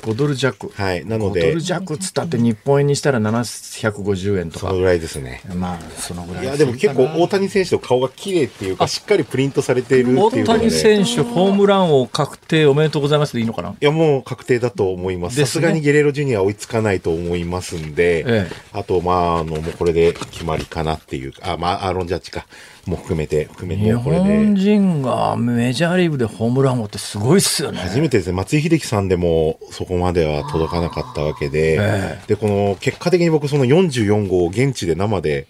[0.08, 0.70] 5ドル弱。
[0.74, 1.04] はい。
[1.04, 4.68] なの5ドでル、弱っつったって日本円にしたら750円とか。
[4.68, 5.42] そのぐらいですね。
[5.54, 10.70] まあそのぐらいいや、でも結構大谷選手の顔が綺麗っていうか、しっかりプリントされているっていう大谷で。
[10.70, 13.70] 選手ホームラン王確定おめでとうございますでいいのかな？
[13.70, 15.36] いや、もう確定だと思います。
[15.36, 15.62] ですね。
[15.62, 18.50] さすがにゲレーロジュニアは追いつかないと思いますんで、ええ。
[18.72, 21.32] あと、まあ、あの、もうこれで決まりかなっていう。
[21.32, 22.46] か、あ、まあ、アーロン・ジャッジか、
[22.88, 24.60] も含めて、含め日て、もうこれ本で。
[24.60, 27.78] 人がメジャーリーグでホームラン王ってすごいっすよね。
[27.78, 35.46] 初めてですね、松井秀喜さんでもそこまでは届かなかったわけで、えで、この結果的に僕その44号を現地で生で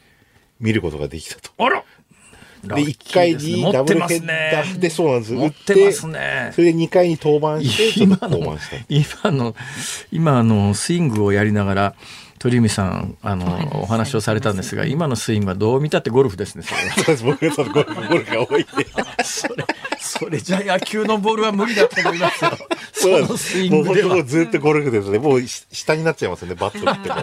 [0.61, 1.51] 見ることができたと。
[1.59, 1.85] あら。
[2.65, 5.35] で、1回にダブルヘッダーで、そうなんです。
[5.35, 6.51] 打っててますね。
[6.53, 9.31] それで2回に登板して、今の板した。
[9.31, 9.55] 今の
[10.11, 11.95] 今のスイングをやりながら
[12.39, 17.57] 鳥海さんあのお話をされたんですが今のスイングはどう見たってゴルフですねそれはそうです。
[17.57, 18.87] 僕ゴルフゴルフが多いんで。
[19.25, 19.65] それ
[20.01, 22.51] それじゃ野球のボールは無理だと思いますよ
[22.93, 25.19] そそうのスイングではうずっとゴルフですね。
[25.19, 27.17] もうし下になっちゃいますよね、バットっても。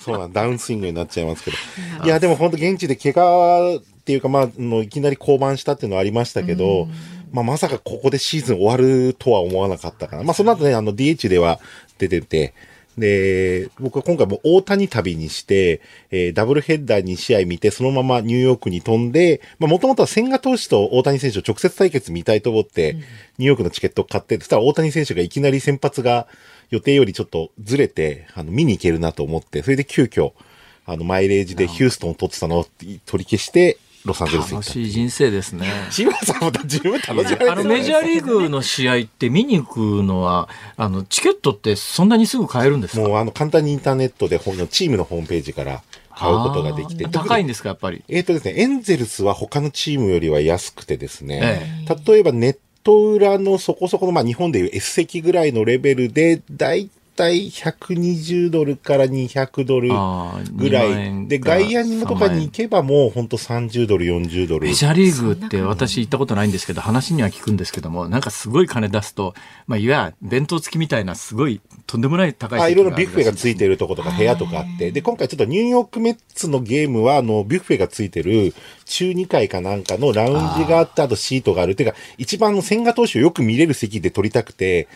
[0.00, 2.04] そうなん、ダウンスイングになっちゃいますけど。
[2.04, 6.88] いや、でも本当現地で怪我っていうか、まあ、あのいきなり降板したっていうのはありましたけど、
[7.30, 10.22] まあ、まさかここでシーズン終わるとは思わなかったかな。
[10.22, 11.60] まあ、その後ね、あの、DH では
[11.98, 12.54] 出てて、
[12.98, 26.26] で、僕は今回も大谷旅にして、えーダブルヘッダー2試合見て、そのままニューヨークに飛んで、まあ、もともとは千賀投手と大谷選手を直接対決見たいと思って、ニューヨークのチケットを買って、そしたら大谷選手がいきなり先発が
[26.70, 30.32] 予定よりちょっとずれて、あの、見に行けるなと思って、それで急遽、
[30.84, 32.66] あの、マイレージでヒューストンを取ってたのを
[33.06, 34.52] 取り消して、ロサンゼルス。
[34.52, 35.66] 楽しい人生ですね。
[35.90, 37.52] 志村さんも十分楽しまれてる。
[37.52, 43.02] あのメジャーリーグの試合って見に行くのはあのチケットってそんなにすぐ買えるんですか？
[43.08, 45.82] もうあの、簡単にインターネットで、チームのホームページから
[46.16, 47.04] 買うことができて。
[47.08, 48.02] 高いんでですかやっぱり？
[48.08, 61.06] えっ、とですね、エンゼルスは他のチームよりは安くてですね、え例えばネット裏のそこそこの、まあ日本でいう S 席ぐらいのレベルで、だいたい120ドルから200ドルぐら2万い。
[61.06, 64.66] 円で、外野にとかに行けばもうほんと30ドル、40ドル。
[64.66, 69.34] メジャーリーグって私行ったことないんですけど話には聞くんですけどもなんかすごい金出すと、
[69.66, 78.54] まあ、いわゆる弁当付きみたいなすごいとんでもない高いあ、いろいろビュッフェがいついてるとことか部屋とかあって、で、今回ちょっとニューヨークメッツのゲームは、あの、ビュッフェがついてる
[78.86, 81.72] 中2階かなんかのラウンジがあって、あとシートがある。
[81.72, 84.88] っていうか、一番の千賀投手をよく見れる席で撮りたくて、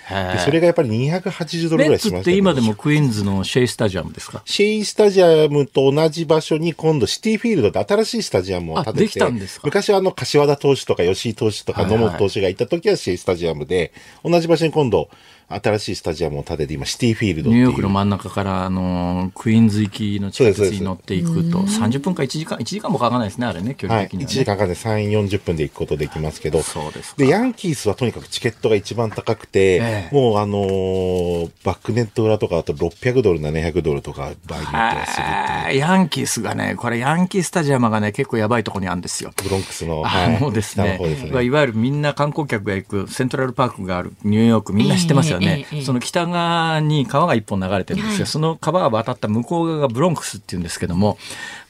[0.45, 4.43] それがやっぱり280ドルぐらいツって今でもクイーンズのシェイスタジアムですか？
[4.45, 8.91] シェイスタジアムと同じ場所に今度シティフィールドで新しいスタジアムを建てて。
[8.91, 9.67] あできたんですか？
[9.67, 13.93] 昔はあの、柏田投手とか吉井投手とか野本投手がいた時はシェイスタジアムで、
[14.25, 15.09] 同じ場所に今度
[15.49, 17.51] 新しいスタジアムを建てて、今シティフィールド。
[17.51, 24.09] ニューヨークの真ん中からあのクイーンズ行きの地下鉄に乗っていくと30分か1時間1時間もかかんないですねあれね距離はい。
[24.09, 26.63] 1的には、ね時間かんで3、40分で行くことできますけど。
[26.63, 35.25] そうですかで、ヤンキースはとにかくチケットが一番高くて、ええもうあのーバックネット裏とかだと600ドル、700ドルとか場合によってはする
[35.69, 35.79] って。
[35.79, 39.33] ヤンキースがね、これヤンキースタジアムがね、結構やばいところにあるんですよ。
[39.43, 48.27] ブロンクスの、あのですねねまあいわゆるみんな観光客が行くセントラルパークがあるニューヨークみんな知ってますよね、その北側に川が一本流れてるんですよ、はい。
[48.27, 51.19] その川が渡った向こう側がブロンクスっていうんですけども、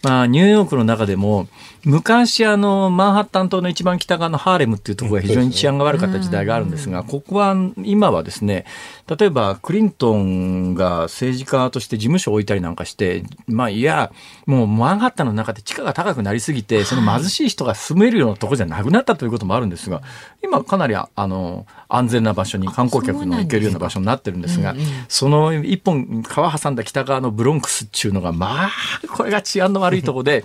[0.06, 1.48] まあ、ニューヨークの中でも
[1.84, 8.66] 昔あのマンハッタン島の一番北側のハーレムっていうところが非常に治安が悪かった時代があるんですが、ここは今はですね
[9.08, 14.12] 例えばクリントンが政治家として事務所を置いたりなんかしてまあいや
[14.46, 20.02] もうマンハッタンの中で地価が高くなりすぎてその貧しい人が住めるようなところじゃなくなったということもあるんですが
[20.42, 24.74] 今かなりあの安全な場所に観光客の行けるような場所になってるんですが
[25.08, 28.70] その一本川挟んだ北側のブロンクスっていうのがまあ
[29.14, 30.44] これが治安の悪いところで。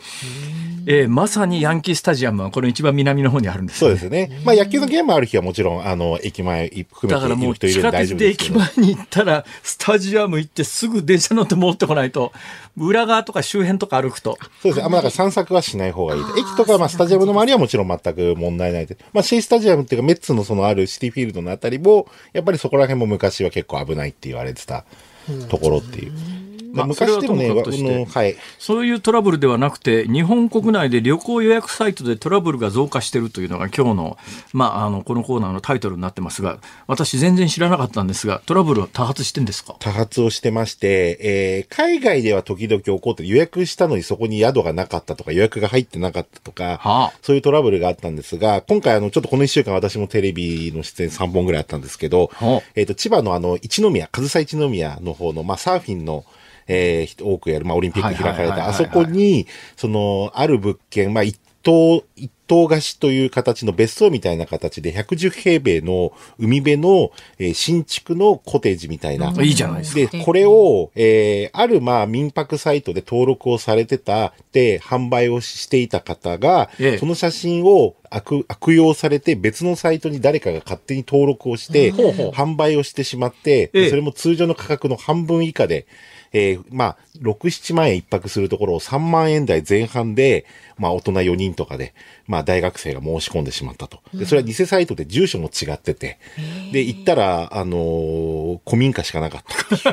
[0.87, 4.41] えーまさにヤンキースタジアムはこの一番南の方にあるんですよねそうですね。
[4.43, 8.81] まあ野球のゲームある日はもちろん、あの、駅前含めてだからもいうる人いるんで地下鉄で駅大丈夫ですけど。
[8.81, 12.31] 前に行ったらスタジアム行ってすぐ電車乗って戻ってこないと
[12.77, 14.83] 裏側とか周辺とか歩くとそうですね。
[14.83, 16.21] あんまだから散策はしない方がいい。
[16.37, 18.97] 駅とか、まあ、スタジアムの周りはもちろん全く問題ないで。
[19.13, 24.85] まあ、シェイスタジアムっていうか、メッツのそのあるシティフィールドのあたりも、やっぱりそこら辺も昔は結構危ないって言われてた
[25.49, 26.50] ところっていう。
[26.73, 28.05] まあ昔でもね、はとして。
[28.05, 28.35] はい。
[28.59, 34.17] そういうトラブルではなくて日本国内で旅行予約サイトでトラブルが増加しているというのが今日の,、
[34.53, 39.75] まあ、あのこのコーナーのタイトルになってますが私全然知らなかったんですがトラブル多発してんですか？
[39.79, 47.13] 多発をしてまして、えー海外では時々起こって予約したのにそこに宿がなかったとか予約が入ってなかったとか、はあ。
[47.21, 56.25] そういうトラブルがあったんですが、今回あの、ちょっとこの一週間私もテレビの出演3本ぐらいあったんですけどはあ、えっ、と、千葉のあの、一宮、上総一宮の方の、まあ、サーフィンの、
[56.71, 59.45] えー多くやる、まあ、オリンピック開かれた、あそこに、
[59.75, 70.17] その、ある物件、まあ、一棟、一棟貸しという形の別荘みたいな形で、110平米の海辺の、えー新築のコテージみたいな、いいじゃないですか。
[70.17, 76.97] で、これを、えーある、まあ、民泊サイトで登録をされてた、で、販売をしていた方が、ええ。
[76.97, 83.89] その写真を悪悪用されて、別のサイトに誰かが勝手に登録をして、販売をしてしまって、ええ。
[83.89, 85.85] それも通常の価格の半分以下で、
[86.33, 90.45] えーまあ、6、7万円一泊するところを3万円台前半で、
[90.77, 91.93] まあ、大人4人とかで、
[92.27, 93.99] まあ、大学生が申し込んでしまったと。
[94.13, 96.17] で、それは偽サイトで住所も違ってて、
[96.71, 99.91] で、行ったら、あのー古民家しかなかった。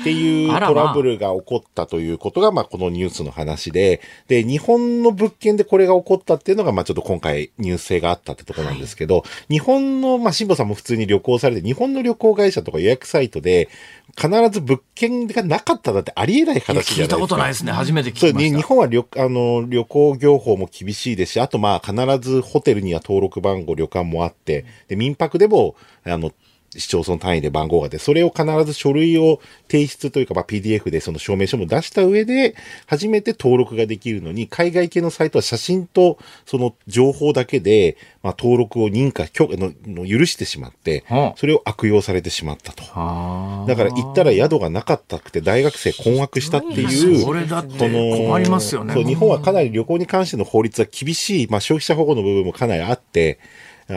[0.00, 13.68] っていうトラブルが起こったということが、まあ、このニュースの話で、で、日本の物件でこれが起こったっていうのが、まあ、ちょっと今回ニュース性があったってところなんですけど、日本の、まあ、辛坊さんも普通に旅行されて、日本の旅行会社とか予約サイトで、
[14.16, 17.02] 必ず物件がなかっただってありえない話じゃないですか。
[17.02, 17.72] 聞いたことないですね。
[17.72, 18.62] 初めて聞きました。
[18.62, 26.32] 本は旅あの旅行業法も厳しいですし、あとまあ必ずホテルには登録番号、旅館もあって、で民泊でもあの
[26.76, 32.54] 市町村単位で番号があって、それを必ず書類を提出というか、まあ、PDF でその証明書も出した上で、
[32.86, 42.84] 初めて登録ができるのに、海外系のサイトは写真とその情報だけで、まあ、登録を認可、許のの許してしまってうん、それを悪用されてしまったと。
[42.94, 47.20] あだから行ったら宿がなかったくて大学生困惑したっていう。
[47.20, 48.94] それだってその困りますよね。
[48.94, 53.38] そう、日本はかなり旅行に関しての法律は厳しい、まあ消費者保護の部分もかなりあって、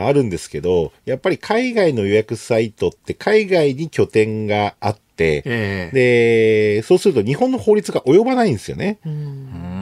[0.02, 6.76] あるんですけど、やっぱり海外の予約サイトって海外に拠点があって、ええ。
[6.80, 8.98] で、そうすると日本の法律が及ばないんですよね。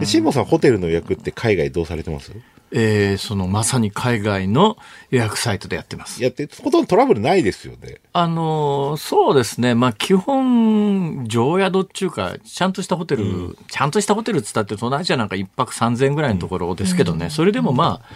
[0.01, 2.33] で、辛坊さんホテルの予約って海外どうされてます？
[2.75, 4.79] ええそのまさに海外の
[5.11, 6.23] 予約サイトでやってます。
[6.23, 8.01] やって、ほとんどトラブルないですよね。
[8.15, 18.09] あのーそうですね、まあ、基本、常宿っていうか、ちゃんとしたホテル、ちゃんとしたホテルっつったって、東南アジアなんか一泊3000円ぐらいのところですけどね、それでもまあ、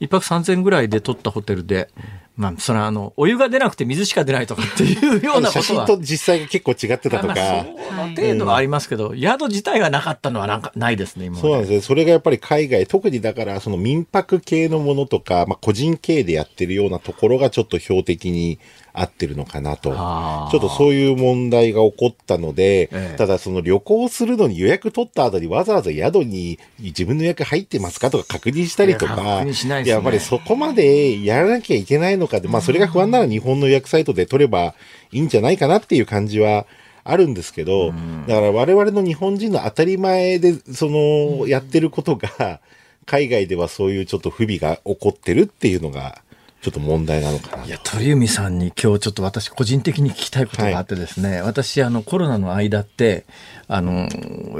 [0.00, 1.90] 一泊3000円ぐらいで取ったホテルで、
[2.36, 5.62] まあ、それはあの、お湯が出なくて水しか出ないとかっていうようなことは。
[5.62, 7.66] 写真と実際が結構違ってたとまあか。
[7.88, 11.80] その程度はありますけど、宿自体がなかったのはなんかないですね、今そうなんですよ。
[11.80, 18.58] それがやっぱり海外、特にだからその民泊系のものとか、まあ個人経営でやってるようなところがちょっと標的に
[18.98, 19.90] 合ってるのかなと。
[19.90, 23.16] ちょっとそういう問題が起こったので、ええ。
[23.16, 29.44] ただその旅行するのに予約取った後にわざわざ宿に自分の予約入ってますかとか確認したりとか、
[29.84, 34.74] やっぱりそこまでやらなきゃいけないのかで、まあそれが不安なら日本の予約サイトで取れば
[35.12, 36.66] いいんじゃないかなっていう感じは
[37.04, 37.92] あるんですけど、
[38.26, 42.60] だから我々の日本人の当たり前で、その、やってることが、
[43.06, 46.20] 海外ではそういうちょっと不備が起こってるっていうのが、
[46.66, 47.68] ちょっと問題なのかなと。
[47.68, 53.24] いや鳥海さんに今日ちょっと私個人的に聞きたいことがあってですね、私あのコロナの間って
[53.68, 54.08] あの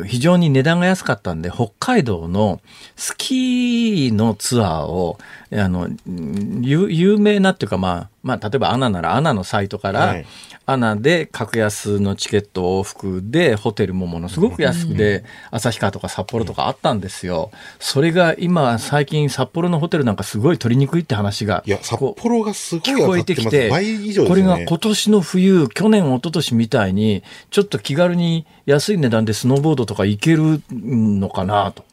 [0.05, 2.61] 非常に値段が安かったんで北海道の
[2.97, 5.19] スキーのツアーを
[5.53, 10.27] あのうん有有名なっていうかまあまあ例えばアナならアナのサイトから、はい
[10.69, 17.53] アナで格安のチケット往復でホテルもものすごく安くで旭川とか札幌とかあったんですよ。
[17.79, 23.17] それが今最近札幌のホテルなんかすごい取りにくいって話がいや、札幌がすごい聞こ。
[23.17, 24.43] えてきて、倍以上ですこれ。
[24.43, 31.85] が今年の冬、去年、一昨年みたいに、ちょっと気軽に安い値段でスノーボードとか行けるのかなと。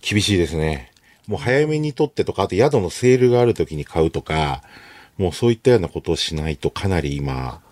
[0.00, 0.90] 厳しいですね。
[1.26, 4.62] もう早めに取ってとか、あと宿のセールがある時に買うとか、
[5.16, 7.62] もうそういったようなことをしないとかなり今、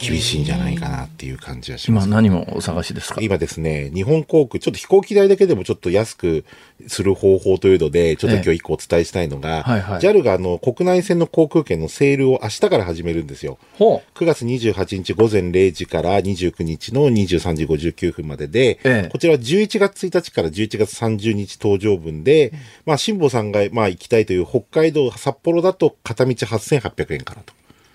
[0.00, 2.06] 厳しいんじゃないかなっていう感じはします。
[2.06, 3.20] 今何をお探しですか？
[3.20, 6.44] 今ですね、日本航空、ちょっと飛行機代だけでもちょっと安く
[6.88, 13.58] する方法というので、ちょっと今日一個お伝えしたいのが、はいはい JAL があの国内線の航空券のセールを明日から始めるんですよ。
[13.74, 22.52] ほ9月28日午前0時から29日の23時59分までで、ええこちらは11月1日から11月30日搭乗分で、
[22.86, 27.52] まあ、辛坊さんがまあ行きたいという北海道、札幌だと片道8800円からと。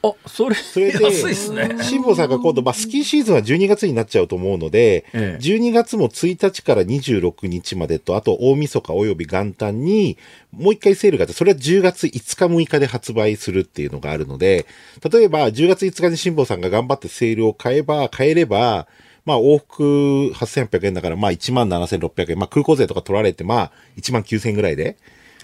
[0.09, 1.77] あ、それ、それで、安いですね。
[1.81, 10.17] 辛坊さんが今度、まあ、スキーシーズンは12月になっちゃうと思うので、ええ12月も1日から26日までと、あと大晦日及び元旦に、
[10.51, 14.65] もう一回セールがあって、それは10月5日6日で発売するっていうのがあるので、
[15.09, 18.87] 例えば10月5日に辛坊さんが頑張ってセールを買えば、買えれば、
[19.25, 24.97] まあ往復8800円だから、まあ17,600円、まあ空港税とか取られて、まあ1万9000円ぐらいで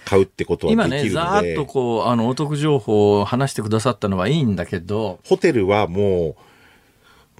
[0.04, 1.26] 買うってことは今ね、できるので。
[1.26, 6.36] ざーっとこう、あの、お得情報を話してくださったのはいいんだけど、ホテルはも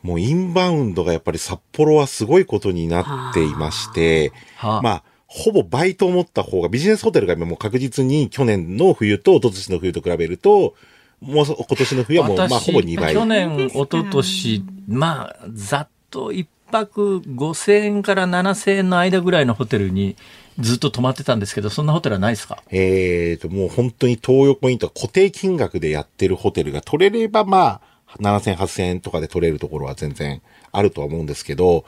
[0.03, 10.75] う、もうインバウンドがやっぱり札幌はすごいことになっていまして、はあまあ、ほぼ倍と思った方が、ビジネスホテルが今もう確実に去年の冬と一昨年の冬と比べると、
[11.21, 13.15] もうそ今年の冬はもう、まあほぼ2倍。
[13.15, 20.17] 去年、一昨年まあ、ざっと一泊5000円から7000円の間ぐらいのホテルに
[20.59, 22.63] ずっと泊まってたんですけど、そんなホテルはないですか？
[22.71, 31.85] えーと、もう本当に東横インとか固定金額でやってるホテルが取れれば、まあ、7000、8000円とかで取れるところは全然あるとは思うんですけど、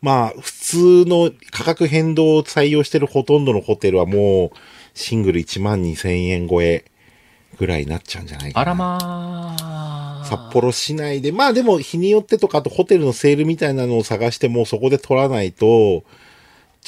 [0.00, 4.58] まあ、普通の価格変動を採用してるほとんどのホテルはもう、
[4.94, 6.84] シングル1万2000円超え
[7.58, 8.62] ぐらいになっちゃうんじゃないかな。
[8.62, 10.24] あらまあ。
[10.24, 16.04] 札幌市内で、まあでも日によってとか、あとホテルのセールみたいなのを探してもそこで取らないと、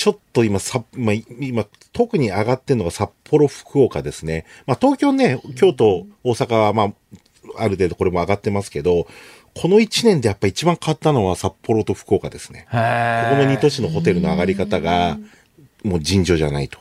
[0.01, 4.47] ちょっと今、さ、まあ、今、特に上がってるのが札幌、福岡ですね。
[4.65, 6.93] まあ東京ね、京都、大阪はまあ、
[7.59, 9.07] ある程度これも上がってますけど、
[9.55, 12.67] この1年でやっぱ一番変わったのは札幌と福岡ですね。
[12.71, 15.19] ここの2都市のホテルの上がり方が、
[15.85, 16.79] もう尋常じゃないと。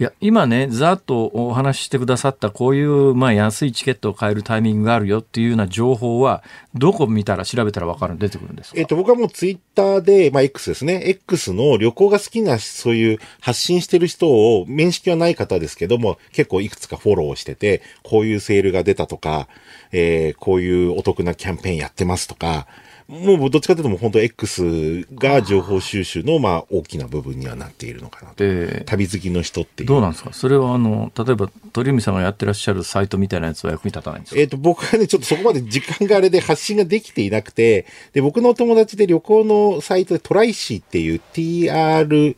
[0.00, 6.42] いや、今ね、ざっとお話ししてくださったこういう、まあ、安いチケットを買えるタイミングがあるよっていうような情報は、
[6.74, 8.80] どこ見たら、調べたら分かる出てくるんですか？
[8.80, 11.02] えっ、と、僕はもうツイッターで、まあ、X ですね。
[11.04, 19.48] X の旅行が好きな、そういう発信してる人を、面識はない方ですけども、結構いくつかフォローしてて、こういうセールが出たとか、
[19.92, 22.66] えー、こういうお得なキャンペーンやってますとか、
[23.10, 28.44] もうどっちかというともう本当 X が情報収集のまあ大きな部分にはなっているのかなと。
[28.44, 29.88] で旅好きの人っていう。
[29.88, 30.32] どうなんですか？
[30.32, 34.40] それはあの、例えば鳥海さんがやってらっしゃるサイトみたいなやつは役に立たないんですか？
[34.40, 42.36] えっ、と、僕はね、ちょっとそこまで時間があれで発信ができていなくて、で、僕のお友達で旅行のサイトでトライシーっていう TR、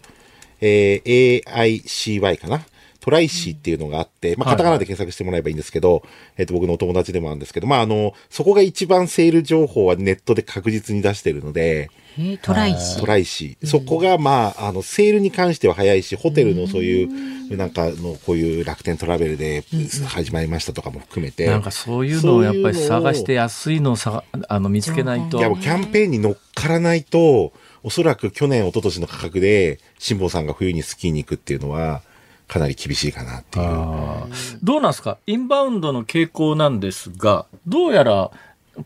[0.60, 2.64] えー AICY かな？
[3.02, 6.04] トライシーっていうのがあって、まあ、カタカナで検索してもらえばいいんですけど、
[6.36, 13.66] えっ、と、僕のお友達でもあるんですけど、まあ、あの、そこが一番セール情報はネットで確実に出してるので、えートライシトライシー。
[13.66, 19.64] そこが、まあ、あの、セールに関しては早いし、ホテルのそういう、なんかの、こういう楽天トラベルで
[20.06, 21.46] 始まりましたとかも含めて。
[21.46, 25.38] なんかそういうのをやっぱり探して安いのをさあの見つけないと。
[25.38, 32.02] いや、キャンペーンに乗っからないと、おそらく去年、一昨年の価格で、辛坊さんが冬にスキーに行くっていうのは、
[32.52, 33.66] かなり厳しいかなっていう。
[34.62, 35.16] どうなんですか？
[35.26, 38.30] インバウンドの傾向なんですがどうやら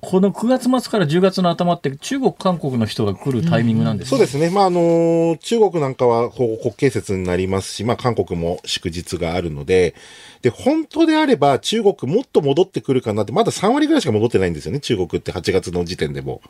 [0.00, 4.50] この9月末から10月の頭って中国韓国の人が来るタイミングなんですそうですね。
[4.50, 9.94] まあ、あの中国なんかは国慶節になりますし、まあ、韓国も祝日があるので、
[10.42, 16.42] で、本当であれば中国もっと戻ってくるかなって、まだ3割ぐらいしか戻ってないんですよね、中国って8月の時点でも。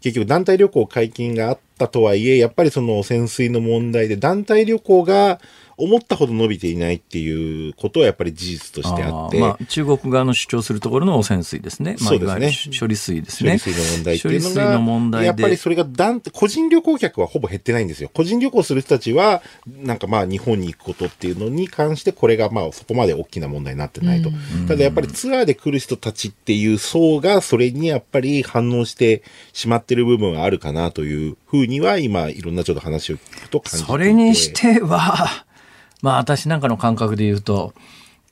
[0.00, 5.38] 結局団体旅行解禁があったとはいえ、やっぱりその潜水の問題で団体旅行が
[5.80, 9.38] 思ったほど伸びていないっていうことはやっぱり事実としてあって。
[9.38, 11.96] ーまあ、中国側の主張するところの汚染水ですね。
[12.00, 13.58] まあ、そうですね処理水ですね。
[13.58, 18.10] 処理水の問題っていうの処理水の問が、題でやっぱりそれが団個人旅行客はほぼ減ってないんですよ。
[18.12, 24.30] 個人旅行する人たちは、なんかまあ日本に行くことっていうのに関して、これがまあそこまで大きな問題になってないと。
[24.68, 29.22] ただやっぱりツアーで来る人たちっていう層が、それにやっぱり反応して
[29.52, 35.44] しまってる部分はあるかなというふうには、今いろんなちょっと話を聞くと感じてそれにしては、
[36.02, 37.74] まあ私なんかの感覚で言うと、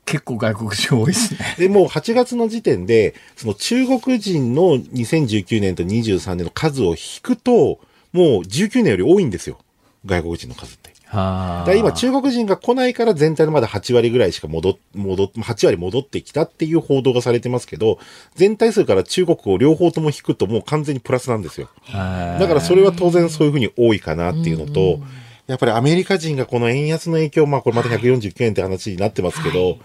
[0.05, 1.57] 結構外国人多いですね。
[1.59, 7.79] で、もう8月の時点で、その中国人の2019年と23年の数を引くと、
[8.13, 9.59] もう19年より多いんですよ。
[10.07, 10.89] 外国人の数って。
[11.11, 17.99] はあだ今中国人が来ないから全体のまだ8割ぐらいしか戻っ、戻っ、8割戻ってきたっていう報道がされてますけど、
[18.35, 21.69] 全体数から中国を両方とも引くともう完全にプラスなんですよ。
[21.83, 25.01] はいだからそれは当然そういうふうに多いかなっていうのと、
[25.49, 29.79] やっぱりアメリカ人がこの円安の影響、まあこれまた149円って話になってますけど、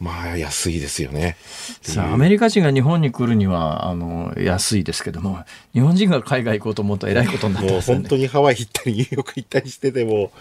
[0.00, 1.36] まあ安いですよね。
[1.96, 5.38] アメリカ人が日本に来るにはあの安いですけども
[5.72, 8.02] 日本人が海外行こうと思うとえらいことになってますよね。
[8.02, 10.32] 本当にハワイ行ったりニューヨーク行ったりしてても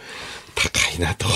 [0.55, 1.27] 高いなと。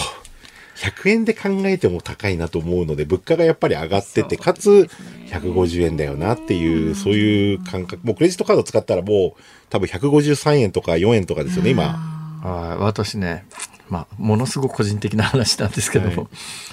[0.78, 4.88] 100円で考えても高いなと思うので、物価がやっぱり上がってて、かつ
[5.32, 8.06] 150円だよなっていう、そういう感覚。
[8.06, 12.17] もうクレジットカード使ったらもう多分153円とか4円とかですよね、今。
[12.44, 13.46] はい私ね、
[13.90, 16.28] まあ、ものすごく個人的な話なんですけども、はい。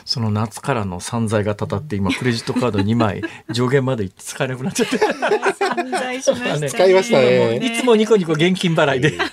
[0.05, 4.99] その夏からの散財がたたって今クレジットカード2枚上限まで行って使えなくなっちゃって。
[4.99, 6.71] 散財しましたね。
[6.71, 7.57] 使いましたね。
[7.57, 9.17] いつもニコニコ現金払いで。
[9.17, 9.25] な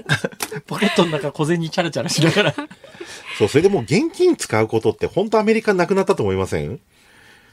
[0.00, 0.16] んか
[0.66, 2.54] ポケットの中小銭チャラチャラしながら。
[3.38, 6.80] そう、それでもう現金使うことって本当アメリカなくなったと思いません？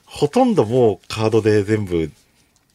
[0.06, 2.12] ほとんどもうカードで全部、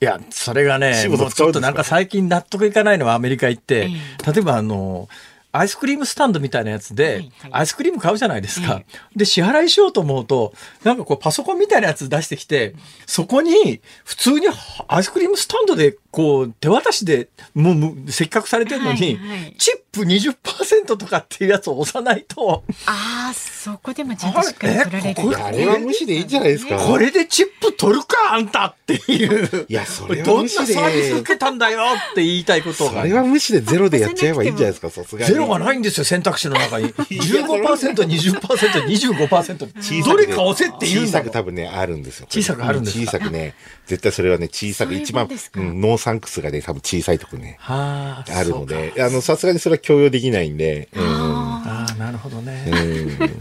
[0.00, 3.88] いや、それがね、もうちょっとなんか最近納得いかないのはアメリカ行って、
[4.26, 5.08] え例えばあの、
[5.52, 8.82] アイスクリームスタンドみたいなやつで、アイスクリーム買うじゃないですか。
[9.14, 10.52] で、支払いしようと思うと、
[10.84, 12.74] なんかこうパソコンみたいなやつ出してきて、
[13.06, 14.46] そこに普通に
[14.86, 25.36] アイスクリームスタンドでこう手渡しでもうむ接客されてるのに、はいはいチップ20%とかっていうやつを押さないと、ああ、そこでもちゃんとしっかり取られるこれ？
[25.36, 26.76] あれは無視でいいんじゃないですか？
[26.76, 29.64] これでチップ取るか、あんたっていう。
[29.66, 30.50] いや、それはどんな。
[30.50, 31.80] サービス受けたんだよ
[32.12, 33.14] って言いたいことがそれ。
[33.14, 35.32] は無視でゼロでやっちゃえばいいんじゃないですか、さすがに。
[35.32, 36.92] ゼロがないんですよ、選択肢の中に。
[36.92, 38.38] 15%、20%、
[38.84, 40.04] 25%。
[40.04, 42.26] どれか押せって言うん小だもんさく多分ね、あるんですよ。
[42.28, 43.04] 小さくあるんですか？
[43.06, 43.54] 小さくね、
[43.86, 51.04] 絶対それはね、小さく、一番、うん、ノーサンクスがね、多分小さいとこね、はあ、あるので、あの、さすがにそれは強要できないんで、うん。
[51.04, 52.64] ああ、なるほどね。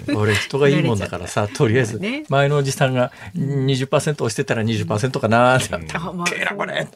[0.08, 0.18] うん。
[0.18, 6.88] 俺人がいいもんだからさ、とりあえずね、前のおじさんが20%押してたら20%かなって、あまあけえなこれ。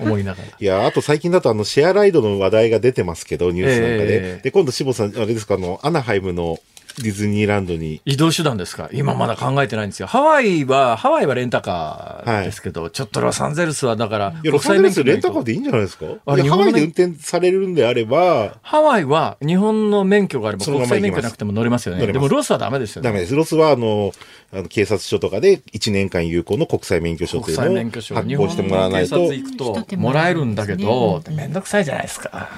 [0.00, 0.48] 思いながら。
[0.48, 4.14] いや、あと最近だとあの、シェアライドの話題が出てますけど、ニュースなんかで。
[4.14, 4.40] ええ。
[4.42, 6.58] で、今度、志保さん、あれですか、あの、アナハイムの
[6.98, 8.88] ディズニーランドに、移動手段ですか？
[8.92, 10.06] 今まだ考えてないんですよ。
[10.06, 16.06] ハワイは、ハワイはレンタカーですけど、ちょっとロサンゼルスはだから、いや、ロサンゼルスレンタカーでいいんじゃないですか？
[16.26, 22.06] あ日いやハワイで運転されるんであれば、ハワイは日本の免許があれば国際免許なくても乗れますよね。
[22.06, 23.08] でもロスはダメですよね。
[23.08, 23.34] ダメです。
[23.34, 24.12] ロスは、あの、
[24.52, 29.30] あの警察署とかで1年間有効の国際免許証とい国うのを際免許証発行してもらわないと日本の。
[29.30, 32.48] 警察行くともらえるんだけど、めんどくさいじゃないですか。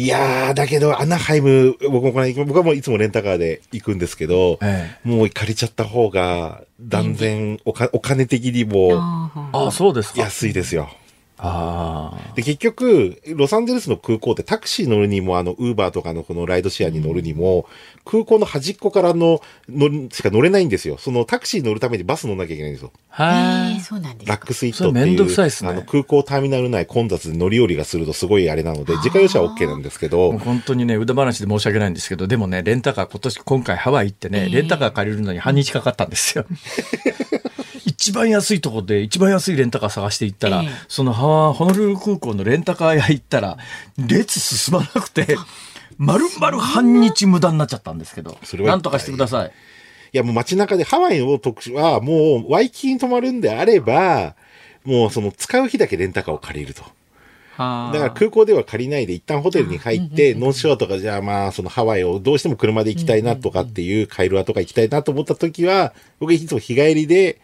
[0.00, 8.98] いやー、だけど、アナハイム、僕もこの僕はもういつもレンタカーで行くんですけど、えもう借りちゃった方が、断然おか、お金的にも
[9.52, 10.22] ああ、そうですか。
[10.22, 10.88] 安いですよ。
[11.42, 12.34] ああ。
[12.34, 17.66] で、結局、ロサンゼルスの空港ってタクシー乗るにも、あの、ウーバーとかのこのライドシェアに乗るにも、
[18.04, 20.98] 空港の端っこからの、乗る、しか乗れないんですよ。
[20.98, 22.92] そのタクシー乗るためにバス乗んなきゃいけないんですよ。
[23.08, 24.32] はえーそうなんですか。
[24.32, 36.44] ラックスイットっていう、めんどくさいっすねあの、空港ターミナル内混雑で乗り降りがするとすごいあれなので、自家用車は OK なんですけどもう、本当にね、腕話で申し訳ないんですけど、でもね、レンタカー今年、今回ハワイ行ってね、レンタカー借りるのに半日かかったんですよ。
[37.86, 43.58] 一番安いところで一番安いレンタカー探して行ったら、ええそのハワホノルル空港のレンタカー屋行ったら、
[43.98, 45.36] 列進まなくて、
[45.98, 49.52] 丸々半日無駄になっちゃったんですけどそれ、はなんとかしてください。
[50.12, 54.34] いやもう街中でハワイの特殊はもうワイキキに泊まるんであれば、
[54.84, 56.82] もうその使う日だけレンタカーを借りると。
[57.60, 67.38] だから空港では借りないで一旦ホテルに入って、ノースショアとかじゃあまあそのハワイをどうしても車で行きたいなとかっていう、カイルアとか行きたいなと思った時は、僕いつも日帰りで、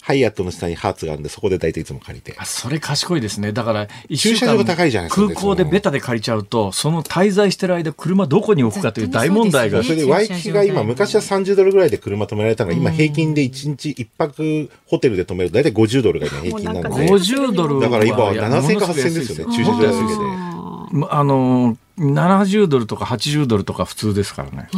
[0.00, 2.34] ハイアットの下にハーツがあるんで、そこで大体いつも借りて。
[2.38, 3.52] あそれ賢いですね。
[3.52, 17.08] だから、一駐車場が高いじゃないですか空港でベタで借りちゃうと、その滞在してる間、車どこに置くかという大問題がずっとそれでワイキキが今、昔は30ドルぐらいで車止められたのが、今平均で1日1泊ホテルで止めると大体50ドルが今平均なので。
[17.08, 20.50] 50ドルはだから今はいや7000か8000ですよね、駐車場だけで。
[20.92, 24.68] まあの、70ドルとか80ドルとか普通ですからね。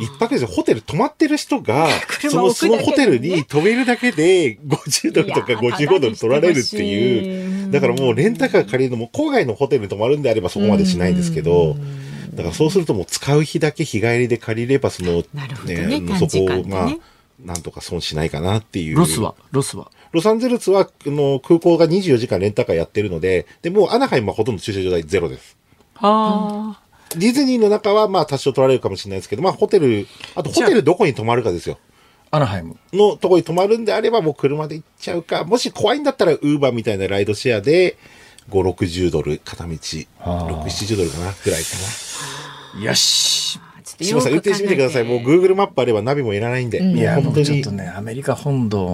[0.00, 7.70] 一泊でホテル泊まってる人が、 車その、そのホテルに止めるだけで50ドルとかいやー55ドル取られるっていう。
[7.70, 11.76] だからもうレンタカー借りるのも、郊外のホテルに泊まるんであればそこまでしないんですけど、
[12.34, 15.24] だからそうするともう使う日だけ日帰りで借りれば、その、
[15.64, 16.96] ねそこを、まあ、
[17.44, 18.96] なんとか損しないかなっていう。
[18.96, 19.34] ロスは？
[19.52, 19.90] ロスは？
[20.12, 25.56] ロサンゼルスは、あの、空港が24時間レンタカーやってるので、で、もうアナハイムはほとんど駐車場代ゼロです。
[25.94, 26.83] はあ。
[27.16, 31.78] ディズニーの中はまあ多少取られるかもしれないですけど、まあホテル、あとホテルどこに泊まるかですよ。
[32.30, 32.76] アナハイム。
[32.92, 37.96] のとこに泊まるんであればもう車で行っちゃうか、もし怖いんだったらウーバーみたいなライドシェアで、
[38.50, 41.68] 5、60ドル、片道、6、70ドルかな、ぐらいか
[42.78, 42.84] な。
[42.84, 43.58] よし。
[43.84, 45.04] すみません、運転してみてください。
[45.04, 46.82] もう Google マップあればナビもいらないんで。
[46.82, 47.82] いや、ももう本当にうちょっと。
[47.82, 48.84] ね、アメリカ本土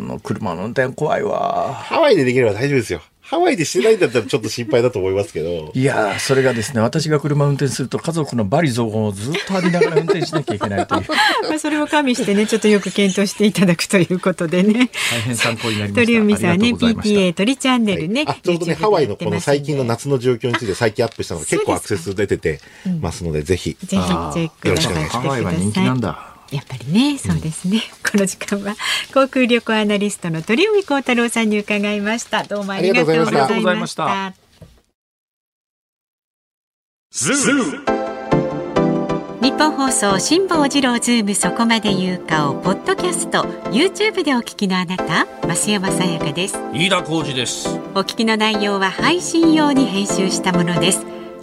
[0.00, 1.72] の車の運転怖いわ。
[1.72, 3.00] ハワイでできれば大丈夫ですよ。
[3.34, 5.72] ハワイでしてないんだったらちょっと心配だと思いますけど。
[5.74, 11.04] いやーそれがですね、私が車運転すると家族の罵詈雑言をずっと浴びながら運転しなきゃいけないという、
[11.50, 14.88] まあそれも加味してね、ちょっとよく検討していただくということでね。
[15.10, 16.06] 大変参考になりました。
[16.06, 18.24] 鳥海さんね、PTA 鳥チャンネルね。
[18.28, 22.60] あ、ちょうどね、ハワイのこの最近の夏の状況について最近アップしたのが結構アクセス出てて
[23.00, 23.70] ますので、ぜひ。
[23.70, 26.33] ぜひチェックしくお願いしハワイは人気なんだ。
[26.50, 27.82] やっぱりね、そうですね。
[28.10, 28.74] この時間は
[29.12, 32.44] 航空旅行アナリストの鳥海高太朗さんに伺いました。
[32.44, 33.44] どうもありがとうございました。
[33.44, 34.34] ありがとうございました
[39.44, 47.68] ニッポン放送辛坊治郎ズームそこまで言うかをポッドキャスト YouTube でお聞きのあなた増山さやかです飯田浩司です。
[47.94, 51.13] お聞きの内容は配信用に編集したものです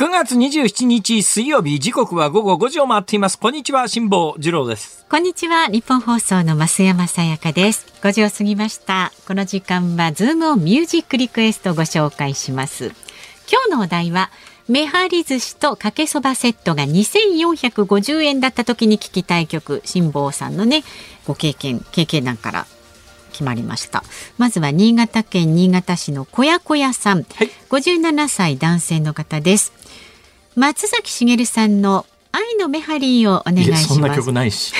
[0.00, 3.38] 9月27日水曜日時刻は午後5時を回っています。
[3.38, 5.04] こんにちは辛坊治郎です。
[5.10, 7.86] こんにちは日本放送の増山さやかです。
[8.00, 9.12] 5時を過ぎました。
[9.28, 12.94] この時間はズームオンミュージックリクエストをご紹介します。
[13.52, 14.30] 今日のお題は
[14.68, 19.82] めはり寿司とかけそばセットが2450円だった時に聞きたい曲。
[19.84, 20.82] 辛坊さんのね
[21.26, 22.66] ご経験経験談から
[23.32, 24.02] 決まりました。
[24.38, 27.50] まずは新潟県新潟市の小屋小屋さん、はい。
[27.68, 29.72] 57歳男性の方です
[30.56, 33.80] 松崎しげるさんの愛のメハリーをお願いします。
[33.80, 34.72] いやそんな曲ないし。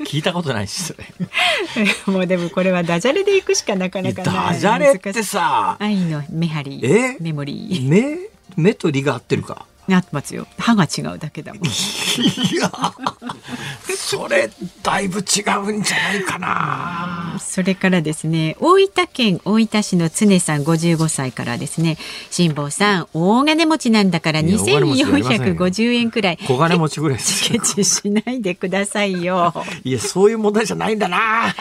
[0.00, 0.82] 聞いたことないし。
[0.82, 4.54] そ れもうでもこれはダジャレで行くしかなかなかない。
[4.54, 5.76] ダジャレってさ。
[5.80, 7.16] 愛のメハリーえ？
[7.20, 7.88] メモリー。
[7.88, 8.18] 目
[8.56, 9.66] 目と理が合ってるか？
[9.88, 10.46] なってますよ。
[10.58, 11.64] 歯が違うだけだもん。
[11.64, 11.68] い
[12.56, 12.70] や
[13.96, 14.50] それ
[14.82, 17.36] だいぶ違うんじゃないかな。
[17.38, 21.98] それからですね大分県大分市の常さん55歳からですね
[22.30, 29.52] 辛坊さん大金持ちなんだからいや大金持ちじゃありませんよ2450円くらい小金持ちぐらいケチしないでくださいよ。
[29.84, 31.54] いやそういう問題じゃないんだな。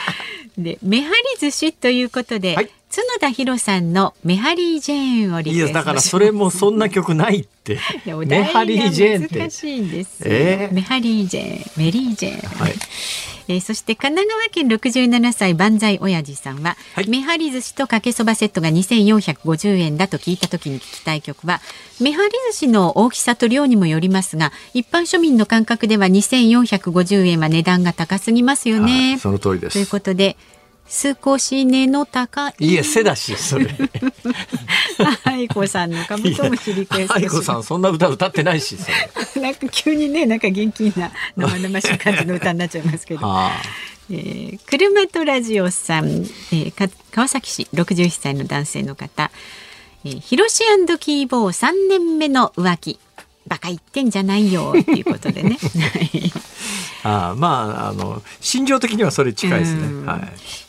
[0.57, 7.79] でめはり寿司ということで、はい角田博さんのメハリージェーンをいやだからそれもそんな曲ないって。
[8.05, 9.39] メハリー・ジェーンって。
[9.39, 10.73] 難しいんですよ、えー？
[10.73, 12.73] メハリージェーンメリージェーン、はい。
[13.47, 17.07] えーそして神奈川県67歳万歳親父さんは、はい。
[17.09, 21.61] めはり寿司とかけそばセットが2450円だと聞いた時に聞きたい曲は
[21.99, 29.15] めはり寿司の大きさと量にもよりますが一般庶民の感覚では2450円は値段が高すぎますよね。
[29.17, 30.37] あその通りでというすことで
[30.87, 33.67] 少し値の高いいえ背だしそれ。
[35.23, 38.77] 愛子さんのカブトムシリクエストし愛子さんそんな歌歌ってないし
[39.35, 43.51] なんか急にねなんか元気な生々しい感じの歌になっちゃいますけど、 あ
[44.11, 49.31] えー、車とラジオさん、えー、か川崎市61歳の男性の方、
[50.03, 50.63] えー、ヒロシ
[50.99, 52.99] キーボー3年目の浮気。
[53.47, 55.57] バカ言ってんじゃないよっていうことでね。
[55.61, 56.31] はい
[57.05, 59.81] ああまああの心情的にはそれ近いですね。
[59.85, 60.05] うん。
[60.05, 60.21] はい。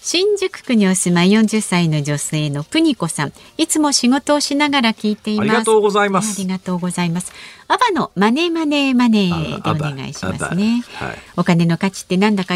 [0.03, 3.32] 新宿区にお住まい40歳の女性のプニコさん。
[3.57, 5.49] いつも仕事をしながら聞いています。
[5.49, 6.39] ありがとうございます。
[6.39, 7.32] ありがとうございます。
[7.68, 10.84] アバのマネーマネーマネーでお願いしますね。
[10.93, 12.55] はいお金の価値ってなんだか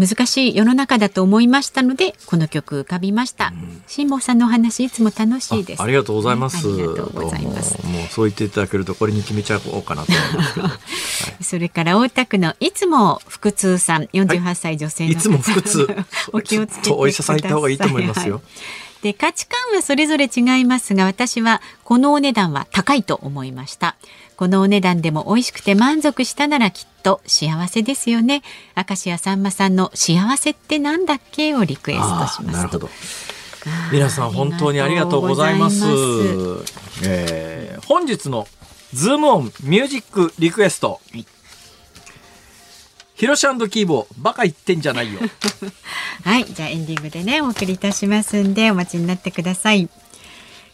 [0.00, 3.52] 難しい世の中だと思いましたのでこの曲浮かびました。
[3.86, 5.80] 辛坊さんのお話いつも楽しいです。
[5.80, 6.66] あありがとうございます。
[6.66, 7.86] ねありがとうございます。
[7.86, 10.68] ももうそう言っていただけるとこれに決めちゃおうかなと思いますけど。
[11.44, 15.88] それから大田区のいつも腹痛さん48歳女性の方、いつも腹痛
[16.32, 18.36] お気をつけてお医者さん行った方がいいと思いますよ。
[18.36, 18.40] は
[19.02, 23.96] で価値観はそれぞれ違いますが私はこのお値段は高いと思いました
[24.40, 28.40] このお値段でも美味しくて満足したならきっと幸せですよね
[28.74, 32.88] 明石家さんまさんの幸せってなんだっけをリクエストあしますと。
[33.92, 35.84] 皆さん本当にありがとうございます。
[37.04, 38.46] えー本日の
[38.94, 41.02] ズームオンミュージックリクエスト。
[41.12, 41.26] はい
[43.14, 45.20] ヒロシキーボーバカ言ってんじゃないよ。
[46.24, 49.90] はい、じゃあエンディングでね、お送りいたしますんで、お待ちになってください。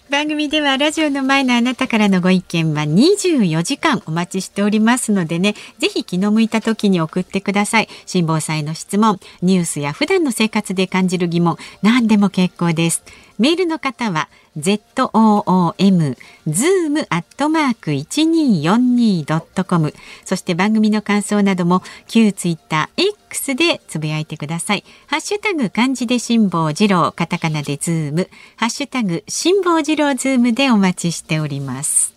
[0.09, 7.89] 番組ではラジオの前のあなたからのご意見は24時間お待ちしておりますのでね、ぜひ気の向いた時に送ってください。
[8.07, 13.03] 辛抱祭の質問、ニュースや普段の生活で感じる疑問、何でも結構です。
[13.39, 14.28] メールの方は
[14.59, 16.16] zoom
[16.47, 19.93] zoom アットマーク一二四二ドットコム
[20.24, 24.84] そして番組の感想なども旧ツイッター X でつぶやいてください。
[25.07, 32.14] ハッシュタグ漢字で辛坊治郎カタカナでズームハッシュタグ辛坊治郎ズームでお待ちしております。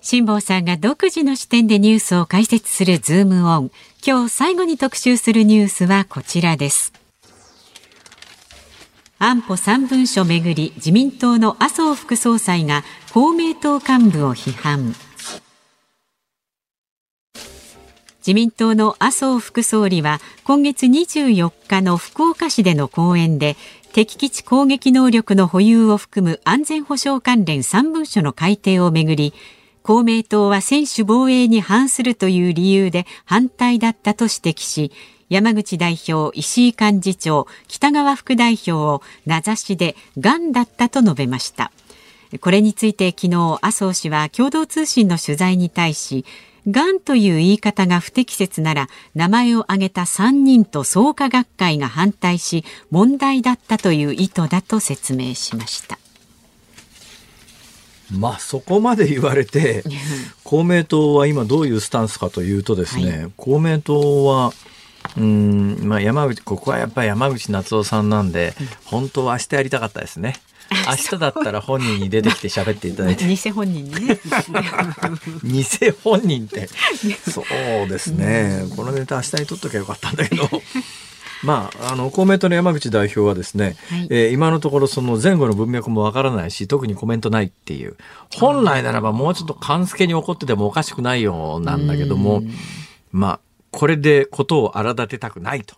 [0.00, 3.70] 辛坊さんが独自の視点でニュースを解説するズームオン。
[4.06, 7.05] 今日最後に特集するニュースはこちらです。
[9.18, 14.94] 安保三文書めぐり自民党の麻生副総裁が公明党幹部を批判。
[18.18, 23.56] 自民党の麻生副総理は今月24日の福岡市での講演で
[23.94, 29.32] 敵基地攻撃能力の保有を含む安全保障関連3文書の改定をめぐり
[29.82, 34.90] 公明党は専守防衛に反するという理由で反対だったと指摘し
[35.28, 41.72] 山口代表、石井幹事長、北川副代表を名指しで、がんだったと述べました。
[42.40, 46.24] これについて昨日、麻生氏は共同通信の取材に対し、
[46.68, 55.98] がんという言い方が不適切なら名前を挙げた3人と創価学会が反対し問題だったという意図だと説明しました。
[58.12, 59.82] まあそこまで言われて
[60.44, 64.52] 公明党は今どういうスタンスかというとですね、はい、公明党は
[65.16, 68.54] うんまあ山口ここはやっぱり山口夏夫さんなんで
[68.84, 70.34] 本当は明日やりたかったですね。
[70.88, 73.24] 明日だったら本人に出てきて喋っていただいて。
[73.26, 74.18] 偽本人にね。
[75.44, 75.64] 偽
[76.02, 76.68] 本人って。
[77.30, 77.44] そ
[77.84, 78.64] うですね。
[78.74, 80.48] このネタ明日に取っときゃよかったんだけど。
[81.42, 87.96] まあ、あの公明党の山口代表はですね、はい、えー、今のところその前後の文脈もわからないし特にコメントないっていう
[88.34, 92.42] 本来ならばもうちょっと勘助に起こっててもおかしくないようなんだけども
[93.12, 93.40] まあ
[93.76, 95.76] これでことを荒立てたくないと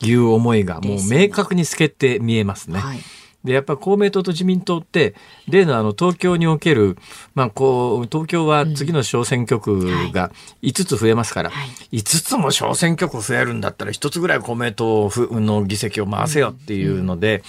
[0.00, 2.78] いう思いがもう明確に透けて見えますね。
[2.78, 2.98] はい。
[3.42, 5.16] で、やっぱ公明党と自民党って、
[5.48, 6.96] 例のあの東京における、
[7.34, 10.30] まあこう、東京は次の小選挙区が
[10.62, 17.42] 5つ増えますから、うんはい、5つも小選挙区増えるんだったら1つぐらい公明党の議席を回せよっていうので、うんうん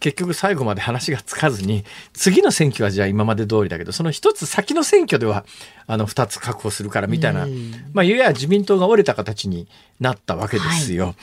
[0.00, 5.44] 結局最後まで話がつかずに次の選挙はじゃあ今まで通りだけどその一つ先の選挙では
[5.86, 7.46] あの2つ確保するからみたいな、
[7.92, 9.68] まあ、いわゆる自民党が折れた形に
[10.00, 11.06] なったわけですよ。
[11.06, 11.16] はい。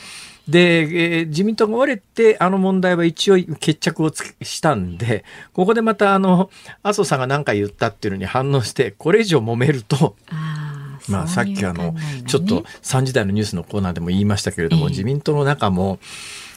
[0.48, 4.12] で、えー、自民党が折れて、あの問題は一応決着を
[4.42, 6.50] したんで、ここでまたあの、
[6.82, 10.16] 麻生さんが何か言ったっていうのに反応して、これ以上揉めると、
[11.08, 11.96] まあ、さっきあの、
[12.28, 16.00] ちょっと3時台のニュースのコーナーでも言いましたけれども、自民党の中も、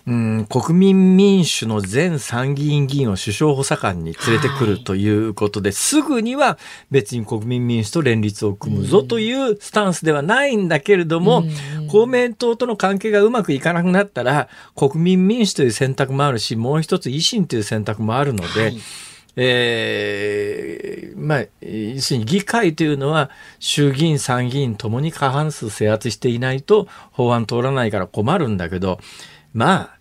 [0.06, 6.58] うん、国民民主の前参議院議員を首相補佐官に連れてくるということで、はい、すぐには
[6.92, 11.42] 別に国民民主と連立を組むぞというスタンスではないんだけれども、
[11.90, 18.78] 公明党との関係がうまくいかなくなったら、国民民主という選択もあるし、もう一つ維新という選択もあるので、はい。
[19.38, 28.98] えー、まあ、要するに議会というのは衆議院、参議院ともに過半数制圧していないと法案通らないから困るんだけど、
[29.52, 29.95] まあ、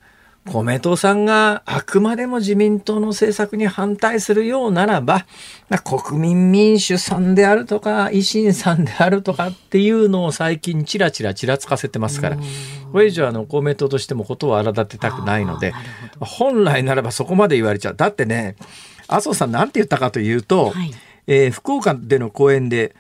[0.52, 5.26] 公明党さんがあくまでも自民党の政策に反対するようならば、
[5.70, 12.38] まあ、国民民主さんであるとか、維新さんであるとかっていうのを最近ちらちらちらつかせてますから、
[12.92, 15.74] これ以上あの公明党としてもことを荒立てたくないので、
[16.20, 17.96] 本来ならばそこまで言われちゃう。
[17.96, 18.56] だってね、
[19.08, 20.92] 麻生さんなんて言ったかというと、はい、
[21.28, 22.96] えー、福岡での講演で、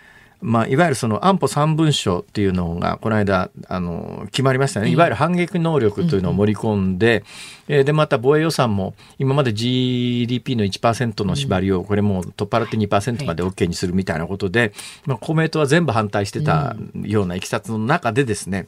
[0.45, 7.23] まあ、いわゆるその安保3文書っていうのがこの間あの決まりましたね、いわゆる反撃能力というのを盛り込んで、
[7.67, 14.71] えでまた防衛予算も今まで GDP の1%の縛りをこれも取っ払って2%まで OK にするみたいなことで、
[15.07, 18.67] まあ、公明党は全部反対してたようないきさつの中でですね、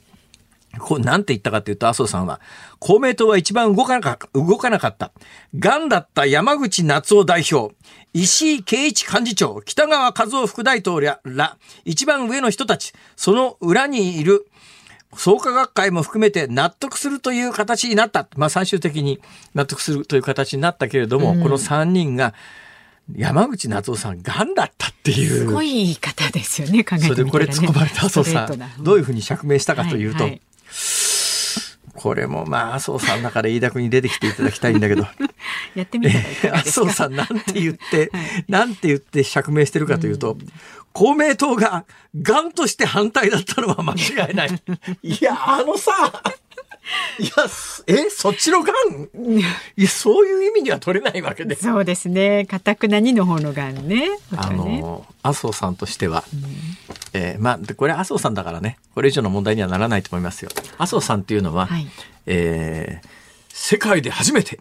[0.80, 2.39] こう、なんて言ったかというと、麻生さんは、
[2.80, 5.11] 公明党は一番動かなか動かなかった。
[5.55, 7.73] 癌だった山口夏夫代表、
[8.20, 14.47] 石井圭一幹事長、北川和夫副大統領ら、一番上の人たち、その裏にいる、
[15.15, 18.28] 創価学会も含めて納得するという形になった。
[18.36, 19.20] まあ、最終的に
[19.53, 22.34] 納得するという形になったけれども、うん、この3人が、
[23.15, 25.30] 山口夏夫さん、がんだったっていう。
[25.30, 30.41] すごい言い方ですよね、考えてみたら、ね、それでこれ突っ込まれた麻生さん、どういうふうに釈明したかというと、はいはい
[31.97, 35.05] これもまあ麻生さんだから飯田君に出てきていただきたいんだけど
[35.73, 40.47] やってみたら麻生さんなんて言って、 はい、なんて言って釈明してるかというと、うん、
[40.93, 41.85] 公明党が
[42.21, 44.49] がんとして反対だったのは間違いない。
[45.01, 45.91] いやあのさ
[47.19, 47.29] いや、
[47.87, 51.55] え、そっちのがんいや、そういう意味には取れないわけで。
[51.55, 52.45] そうですね。
[52.45, 54.07] かたくなにの方のがんね。
[54.35, 56.43] あの、麻生さんとしては、うん、
[57.13, 60.51] えー、まあ、これ麻生さんだからね、これ以上の問題にはならないと思いますよ。
[60.77, 61.87] 麻生さんっていうのは、はい、
[62.25, 63.07] えー、
[63.49, 64.59] 世界で初めて、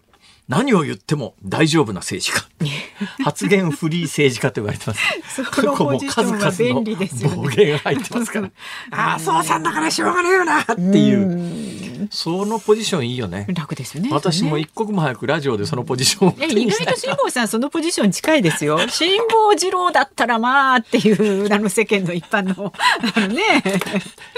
[0.48, 2.46] 何を言っても大丈夫な政治家。
[3.24, 5.02] 発言フリー政治家と言われてます。
[5.52, 8.50] そのポジションは便利ですよ、ね、暴言入ってますから。
[8.90, 12.08] ああ、そうさんだからしょうがねえよなっていう。
[12.10, 13.46] そのポジションいいよね。
[13.48, 14.10] 楽ですよね。
[14.12, 18.78] 私も一刻も早くラジオでそのポジションを意外と辛坊さんそのポジション近いですよ。
[18.88, 22.72] 辛坊治郎だったらまあっていうあの世間の一般の
[23.14, 23.62] あのね。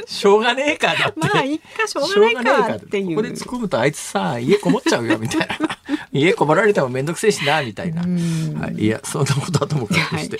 [0.06, 1.20] しょうがねえかだって。
[1.20, 3.08] まあ一かしょうがねえかっていう。
[3.08, 5.78] ここで突っ込むとあいつさ家こもっちゃうよみたいな。
[6.12, 10.38] 家こもられても面倒くせえしなみたいな、はい、いやそんなことはともかくして。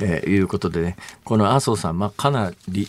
[0.00, 0.96] えー、いうことでね。
[1.22, 2.88] この麻生さん、まあ、かなり、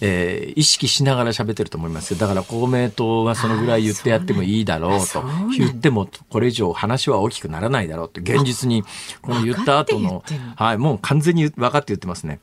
[0.00, 2.18] えー、意識しながら喋ってると思いますよ。
[2.18, 5.22] だから公明党はそのぐらい言ってやってもいいだろうと。
[5.56, 8.20] 言ってもこれ以上話は大きくならないだろうって。
[8.20, 8.82] 現実に
[9.22, 10.24] この言った後の
[10.56, 12.40] はいもう完全に分かって言ってますね。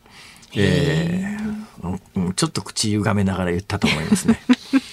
[0.55, 4.39] えー、ちょっと口歪めながら言ったと思いますね。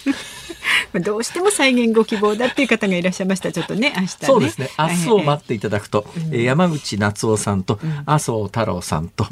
[1.00, 3.52] どうしても再現ご希望だっていう方がいらっしゃいました。
[3.52, 4.08] ちょっとね明日ね。
[4.22, 4.68] そうですね。
[4.78, 9.26] 明日を待っっていただくと、えー山口夏夫さんと麻生太郎さんと、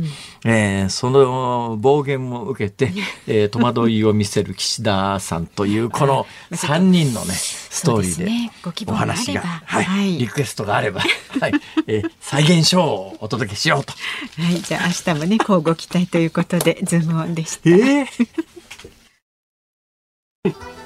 [0.45, 2.93] えーその暴言を受けて、
[3.27, 9.85] えー戸惑いを見せる岸田さんという この3人のねストーリーでお話が、はい。
[9.85, 10.19] はい。
[10.19, 11.01] リクエストがあれば、
[11.41, 11.53] はい。
[11.87, 13.93] えー再現ショーをお届けしようと。
[14.43, 14.61] はい。
[14.61, 20.55] じゃあ明日もねこうご期待ということでズームオンでした、えー？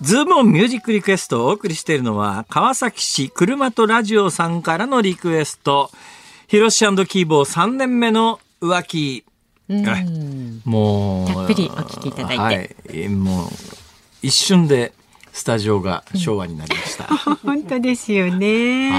[0.00, 5.90] ズームオンミュージックリクエストをお送りしているのは、川崎市車とラジオさんからのリクエスト。
[6.46, 9.24] ヒロシキーボー3年目の浮気。
[9.68, 13.08] うんもう、たっぷりお聞きいただいてはい。
[13.08, 13.48] もう、
[14.22, 14.92] 一瞬で
[15.32, 17.04] スタジオが昭和になりました。
[17.44, 18.90] 本当ですよね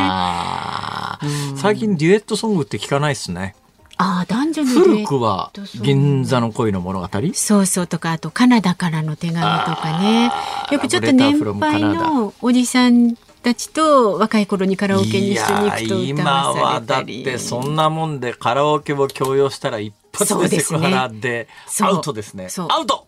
[1.57, 3.55] 最近デュエットソングって聞かないですね。
[3.97, 4.33] ああ
[4.69, 5.51] 古くは
[5.81, 10.31] 銀座の恋の物語そうそうとかあとカナダからの手紙とかね。
[10.71, 21.47] よくちょっと年配のおじさんたちと若い頃にカラオケに一緒に行くと今はだっれたりてそんなもんでカラオケを強要したら一発でセクハラで
[21.81, 22.49] アウトですね。
[22.69, 23.07] アウト。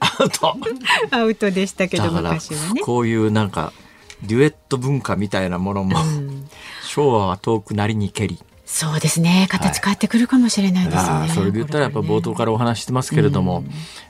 [0.00, 0.56] アウト。
[1.10, 2.80] アウトでしたけど昔はね。
[2.80, 3.72] こういうなんか
[4.22, 5.96] デュエット文化みたいなものも、
[6.84, 8.38] 昭和は遠くなりにけり
[8.72, 9.46] そうですね。
[9.50, 13.64] 形変わってくるかもしれないですね、ああそれで言ったらやっぱ冒頭からお話ししてますけれども、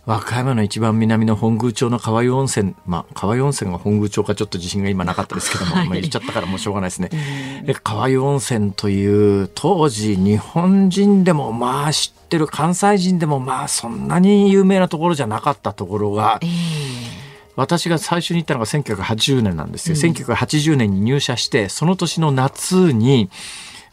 [0.06, 5.88] 和歌山の一番南の本宮町の川湯温泉まあ川湯温泉が本宮町かちょっと自信が今なかったですけども、はい。
[5.88, 7.10] まあ言っちゃったからもうしょうがないですね。
[7.66, 16.50] で川湯温泉という当時日本人でもまあ知ってる関西人でもまあそんなに有名なところじゃなかったところがええ。
[17.56, 23.28] 私が最初に行ったのが1980年なんですよ、1980年に入社してその年の夏に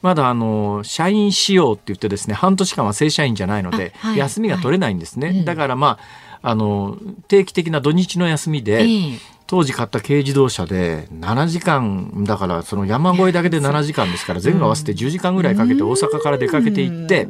[0.01, 4.17] まだあの社員仕様って言ってですね半年間は正社員じゃないので、あはい。
[4.17, 5.37] 休みが取れないんですね、はい。
[5.39, 6.97] うんだからまああの
[7.27, 9.19] 定期的な土日の休みで、ええ。
[9.49, 17.27] 当時買った軽自動車で7時間だからその山越えだけで7時間ですから全部合わせて10時間ぐらいかけて大阪から出かけて行って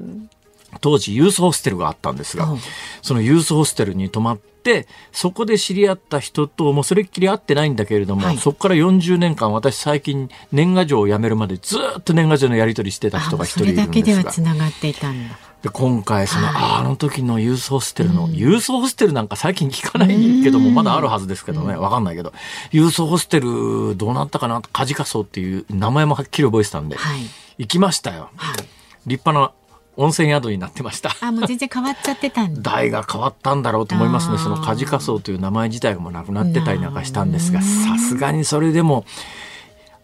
[0.81, 2.59] 当時ユースホステルがあったんですがうん。
[3.01, 8.37] そのユースホステルに泊まってそこで知り合った人ともうそれっきり会ってないんだけれども、はい。
[8.37, 15.37] そこから40年間私最近年賀状を辞めるまでずっと年賀状のやり取りしてた人が一人いるんあそれだけでですがはつながっていたんだ。
[15.61, 16.79] で今回その、はい。
[16.79, 22.31] あの時のユースホステルの、ユースホステルなんか最近聞かないけどもまだあるはずですけどねわかんないけど
[22.71, 27.21] ユースホステルどうなったかなカジカソっていう名前もはっきり覚えてたんで、はい。
[27.57, 28.29] 行きましたよ。
[28.37, 28.57] はい。
[29.05, 29.51] 立派な
[29.97, 31.15] 温泉宿になってました。
[31.21, 32.61] あもう全然変わっちゃってたんだ。
[32.61, 34.37] 代が変わったんだろうと思いますね。
[34.37, 39.05] そのカジカソウという名前自体がもうなくなってたりなんかしたんですがさすがにそれでも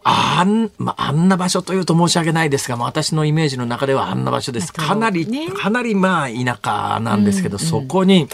[0.04, 4.72] あん,、まあ、あんな場所というと申し訳ないですが、まあ、私のイメージの中ではあんな場所です。
[4.78, 5.50] まあかなり、ね。
[5.50, 8.28] かなりまあ田舎なんですけど、そこに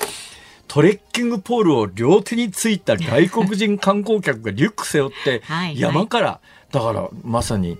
[0.67, 5.43] トレッキングポールを両手についた外国人観光客がリュック背負って
[5.75, 6.39] 山から
[6.71, 7.77] だからまさに。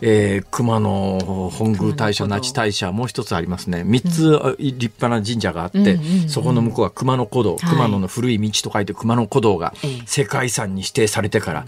[0.00, 3.82] えー、熊野本宮大社、那智大社、もう一つありますね。
[3.84, 7.70] 三つあ立派な神社があって、うんそこの向こうは熊野古道、はい。
[7.70, 10.02] 熊野の古い道と書いて熊野古道がええ。
[10.06, 11.66] 世界遺産に指定されてから、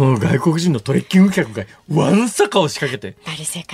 [0.00, 3.18] もう外国人のトレッキング客がわんさかを仕掛けて、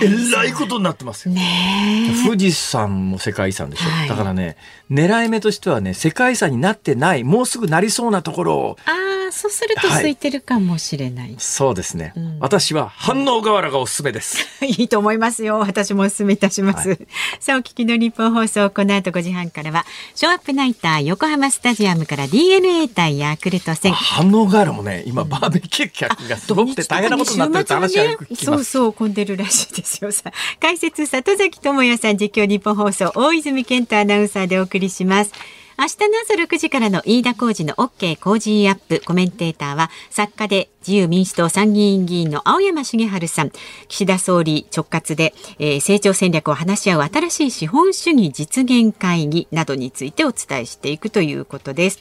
[0.01, 1.33] えらいことになってますよ。
[1.33, 2.25] ねえ。
[2.25, 4.09] 富士山も世界遺産でしょ、はい。
[4.09, 4.57] だからね
[4.91, 8.77] 狙い目としてはね世界遺産になってないもうすぐなりそうなところを。
[8.85, 12.39] ああそうすると空いてるかもしれない、そうですね、ん。
[12.39, 14.37] 私は反応河原がおすすめです。
[14.65, 15.59] い、いと思いますよ。
[15.59, 16.97] 私もお勧めいたします、
[17.39, 23.91] さあお聞きの日本放送この後5時半からはショーアップナイター横浜スタジアムから DNA 対ヤクルト戦。
[23.93, 30.11] 反応河原もね今バーベキュー客がすごくて大変なことになってるって話はよく聞きそうそう混んでるらしいですよ。
[30.11, 35.31] さ解説里崎智也さん実況日本放送大泉健太アナウンサーでお送りします。
[35.79, 43.51] 明日の朝6時からの飯田浩二の OK 工事アップコメンテーターは作家で自由民主党参議院議員の青山茂春さん。
[43.87, 51.99] 岸田総理直轄で、えー成長戦略を話し合う新しい資本主義実現会議などについてお伝えしていくということです。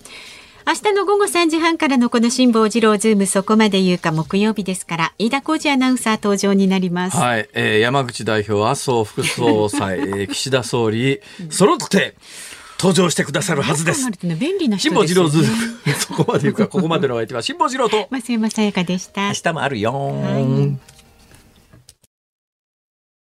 [0.69, 7.17] 明日の午後3時半からのこの辛坊治郎ズームそこまで言うか木曜日ですから飯田浩司アナウンサー登場になります。
[7.17, 12.17] はい、えー山口代表、麻生副総裁、 えー岸田総理、揃って
[12.81, 15.07] 登場してくださるはずです辛坊。
[15.07, 15.43] 治郎ズー
[15.87, 19.35] ム、そこまで言うか、ここまでのお相手は辛坊治郎と、 増山さやかでした明。
[19.35, 20.96] 日もあるよーはい